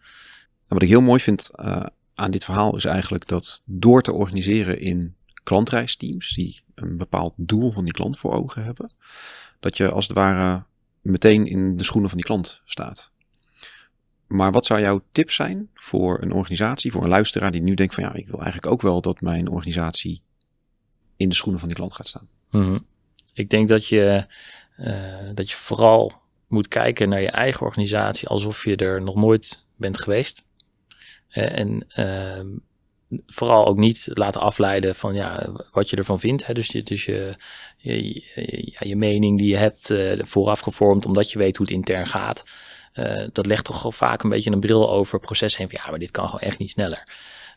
Wat 0.68 0.82
ik 0.82 0.88
heel 0.88 1.00
mooi 1.00 1.20
vind 1.20 1.50
uh, 1.54 1.86
aan 2.14 2.30
dit 2.30 2.44
verhaal 2.44 2.76
is 2.76 2.84
eigenlijk 2.84 3.26
dat 3.28 3.62
door 3.64 4.02
te 4.02 4.12
organiseren 4.12 4.80
in 4.80 5.16
klantreisteams 5.42 6.34
die 6.34 6.62
een 6.74 6.96
bepaald 6.96 7.32
doel 7.36 7.72
van 7.72 7.84
die 7.84 7.92
klant 7.92 8.18
voor 8.18 8.32
ogen 8.32 8.64
hebben, 8.64 8.94
dat 9.60 9.76
je 9.76 9.90
als 9.90 10.06
het 10.06 10.16
ware 10.16 10.64
meteen 11.00 11.46
in 11.46 11.76
de 11.76 11.84
schoenen 11.84 12.10
van 12.10 12.18
die 12.18 12.26
klant 12.26 12.62
staat. 12.64 13.12
Maar 14.34 14.52
wat 14.52 14.66
zou 14.66 14.80
jouw 14.80 15.02
tip 15.10 15.30
zijn 15.30 15.68
voor 15.74 16.22
een 16.22 16.32
organisatie, 16.32 16.92
voor 16.92 17.02
een 17.02 17.08
luisteraar 17.08 17.50
die 17.50 17.62
nu 17.62 17.74
denkt 17.74 17.94
van 17.94 18.04
ja, 18.04 18.14
ik 18.14 18.26
wil 18.26 18.42
eigenlijk 18.42 18.72
ook 18.72 18.82
wel 18.82 19.00
dat 19.00 19.20
mijn 19.20 19.48
organisatie 19.48 20.22
in 21.16 21.28
de 21.28 21.34
schoenen 21.34 21.60
van 21.60 21.68
die 21.68 21.78
klant 21.78 21.92
gaat 21.92 22.06
staan? 22.06 22.28
Mm 22.50 22.86
Ik 23.34 23.50
denk 23.50 23.68
dat 23.68 23.86
je, 23.86 24.26
uh, 24.78 25.34
dat 25.34 25.50
je 25.50 25.56
vooral 25.56 26.12
moet 26.48 26.68
kijken 26.68 27.08
naar 27.08 27.20
je 27.20 27.30
eigen 27.30 27.66
organisatie 27.66 28.28
alsof 28.28 28.64
je 28.64 28.76
er 28.76 29.02
nog 29.02 29.14
nooit 29.14 29.64
bent 29.76 29.98
geweest. 29.98 30.44
En 31.28 31.86
uh, 31.96 32.40
vooral 33.26 33.66
ook 33.66 33.76
niet 33.76 34.08
laten 34.12 34.40
afleiden 34.40 34.94
van 34.94 35.14
ja, 35.14 35.52
wat 35.70 35.90
je 35.90 35.96
ervan 35.96 36.20
vindt. 36.20 36.46
Hè. 36.46 36.54
Dus, 36.54 36.66
je, 36.66 36.82
dus 36.82 37.04
je, 37.04 37.34
je, 37.76 38.22
je 38.78 38.96
mening 38.96 39.38
die 39.38 39.48
je 39.48 39.56
hebt 39.56 39.90
uh, 39.90 40.22
vooraf 40.22 40.60
gevormd 40.60 41.06
omdat 41.06 41.30
je 41.30 41.38
weet 41.38 41.56
hoe 41.56 41.66
het 41.66 41.74
intern 41.74 42.06
gaat. 42.06 42.44
Uh, 42.94 43.26
dat 43.32 43.46
legt 43.46 43.64
toch 43.64 43.94
vaak 43.94 44.22
een 44.22 44.30
beetje 44.30 44.50
een 44.50 44.60
bril 44.60 44.90
over 44.90 45.14
het 45.14 45.22
proces 45.22 45.56
heen 45.56 45.68
van 45.68 45.78
ja, 45.82 45.90
maar 45.90 45.98
dit 45.98 46.10
kan 46.10 46.24
gewoon 46.24 46.40
echt 46.40 46.58
niet 46.58 46.70
sneller. 46.70 47.02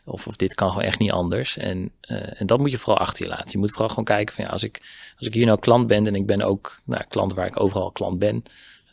Of, 0.04 0.26
of 0.26 0.36
dit 0.36 0.54
kan 0.54 0.68
gewoon 0.68 0.84
echt 0.84 0.98
niet 0.98 1.10
anders. 1.10 1.56
En, 1.56 1.92
uh, 2.08 2.40
en 2.40 2.46
dat 2.46 2.58
moet 2.58 2.70
je 2.70 2.78
vooral 2.78 2.98
achter 2.98 3.22
je 3.22 3.30
laten. 3.30 3.50
Je 3.50 3.58
moet 3.58 3.70
vooral 3.70 3.88
gewoon 3.88 4.04
kijken 4.04 4.34
van 4.34 4.44
ja, 4.44 4.50
als 4.50 4.62
ik, 4.62 4.80
als 5.16 5.26
ik 5.26 5.34
hier 5.34 5.46
nou 5.46 5.58
klant 5.58 5.86
ben 5.86 6.06
en 6.06 6.14
ik 6.14 6.26
ben 6.26 6.42
ook 6.42 6.80
nou, 6.84 7.04
klant 7.08 7.34
waar 7.34 7.46
ik 7.46 7.60
overal 7.60 7.90
klant 7.90 8.18
ben, 8.18 8.42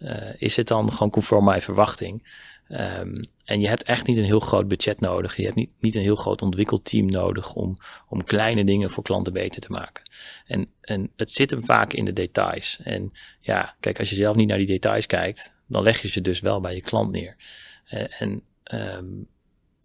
uh, 0.01 0.17
is 0.37 0.55
het 0.55 0.67
dan 0.67 0.91
gewoon 0.91 1.09
conform 1.09 1.45
mijn 1.45 1.61
verwachting? 1.61 2.23
Um, 2.69 3.13
en 3.45 3.61
je 3.61 3.67
hebt 3.67 3.83
echt 3.83 4.07
niet 4.07 4.17
een 4.17 4.23
heel 4.23 4.39
groot 4.39 4.67
budget 4.67 4.99
nodig. 4.99 5.37
Je 5.37 5.43
hebt 5.43 5.55
niet, 5.55 5.71
niet 5.79 5.95
een 5.95 6.01
heel 6.01 6.15
groot 6.15 6.41
ontwikkelteam 6.41 7.05
nodig 7.05 7.53
om, 7.53 7.75
om 8.07 8.23
kleine 8.23 8.63
dingen 8.63 8.89
voor 8.89 9.03
klanten 9.03 9.33
beter 9.33 9.61
te 9.61 9.71
maken. 9.71 10.03
En, 10.45 10.69
en 10.81 11.11
het 11.15 11.31
zit 11.31 11.51
hem 11.51 11.65
vaak 11.65 11.93
in 11.93 12.05
de 12.05 12.13
details. 12.13 12.79
En 12.83 13.11
ja, 13.39 13.75
kijk, 13.79 13.99
als 13.99 14.09
je 14.09 14.15
zelf 14.15 14.35
niet 14.35 14.47
naar 14.47 14.57
die 14.57 14.67
details 14.67 15.05
kijkt, 15.05 15.54
dan 15.67 15.83
leg 15.83 16.01
je 16.01 16.07
ze 16.07 16.21
dus 16.21 16.39
wel 16.39 16.61
bij 16.61 16.75
je 16.75 16.81
klant 16.81 17.11
neer. 17.11 17.35
Uh, 17.93 18.21
en 18.21 18.41
um, 18.73 19.27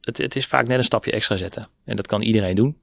het, 0.00 0.18
het, 0.18 0.36
is 0.36 0.46
vaak 0.46 0.66
net 0.66 0.78
een 0.78 0.84
stapje 0.84 1.12
extra 1.12 1.36
zetten. 1.36 1.68
En 1.84 1.96
dat 1.96 2.06
kan 2.06 2.22
iedereen 2.22 2.54
doen. 2.54 2.78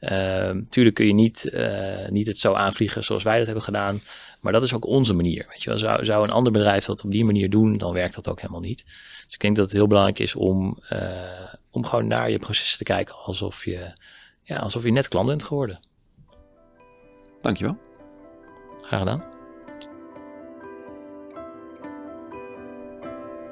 Uh, 0.00 0.50
tuurlijk 0.68 0.94
kun 0.94 1.06
je 1.06 1.14
niet, 1.14 1.50
uh, 1.52 2.08
niet 2.08 2.26
het 2.26 2.38
zo 2.38 2.52
aanvliegen 2.52 3.04
zoals 3.04 3.22
wij 3.22 3.36
dat 3.36 3.46
hebben 3.46 3.64
gedaan. 3.64 4.02
Maar 4.40 4.52
dat 4.52 4.62
is 4.62 4.74
ook 4.74 4.86
onze 4.86 5.12
manier. 5.12 5.46
Weet 5.48 5.62
je 5.62 5.70
wel, 5.70 5.78
zou, 5.78 6.04
zou 6.04 6.24
een 6.24 6.30
ander 6.30 6.52
bedrijf 6.52 6.84
dat 6.84 7.04
op 7.04 7.10
die 7.10 7.24
manier 7.24 7.50
doen, 7.50 7.78
dan 7.78 7.92
werkt 7.92 8.14
dat 8.14 8.28
ook 8.28 8.40
helemaal 8.40 8.60
niet. 8.60 8.84
Dus 8.84 9.34
ik 9.34 9.40
denk 9.40 9.56
dat 9.56 9.64
het 9.64 9.74
heel 9.74 9.86
belangrijk 9.86 10.18
is 10.18 10.34
om, 10.34 10.78
uh, 10.92 11.54
om 11.70 11.84
gewoon 11.84 12.06
naar 12.06 12.30
je 12.30 12.38
processen 12.38 12.78
te 12.78 12.84
kijken 12.84 13.14
alsof 13.14 13.64
je, 13.64 13.92
ja, 14.42 14.56
alsof 14.56 14.82
je 14.82 14.92
net 14.92 15.08
klant 15.08 15.26
bent 15.26 15.44
geworden. 15.44 15.80
Dankjewel. 17.40 17.78
Graag 18.78 18.98
gedaan. 18.98 19.37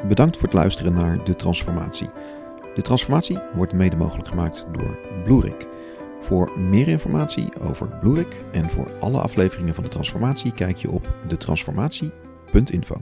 Bedankt 0.09 0.37
voor 0.37 0.45
het 0.45 0.57
luisteren 0.57 0.95
naar 0.95 1.25
De 1.25 1.37
Transformatie. 1.37 2.09
De 2.75 2.83
transformatie 2.83 3.39
wordt 3.55 3.73
mede 3.73 3.97
mogelijk 3.97 4.29
gemaakt 4.29 4.67
door 4.73 4.99
Bloerik. 5.25 5.67
Voor 6.21 6.59
meer 6.59 6.89
informatie 6.89 7.61
over 7.61 7.89
Bloerik 8.01 8.41
en 8.53 8.71
voor 8.71 8.95
alle 9.01 9.21
afleveringen 9.21 9.75
van 9.75 9.85
de 9.85 9.91
transformatie 9.91 10.53
kijk 10.53 10.77
je 10.77 10.91
op 10.91 11.17
detransformatie.info. 11.29 12.97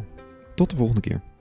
Tot 0.55 0.71
de 0.71 0.77
volgende 0.77 1.01
keer. 1.01 1.34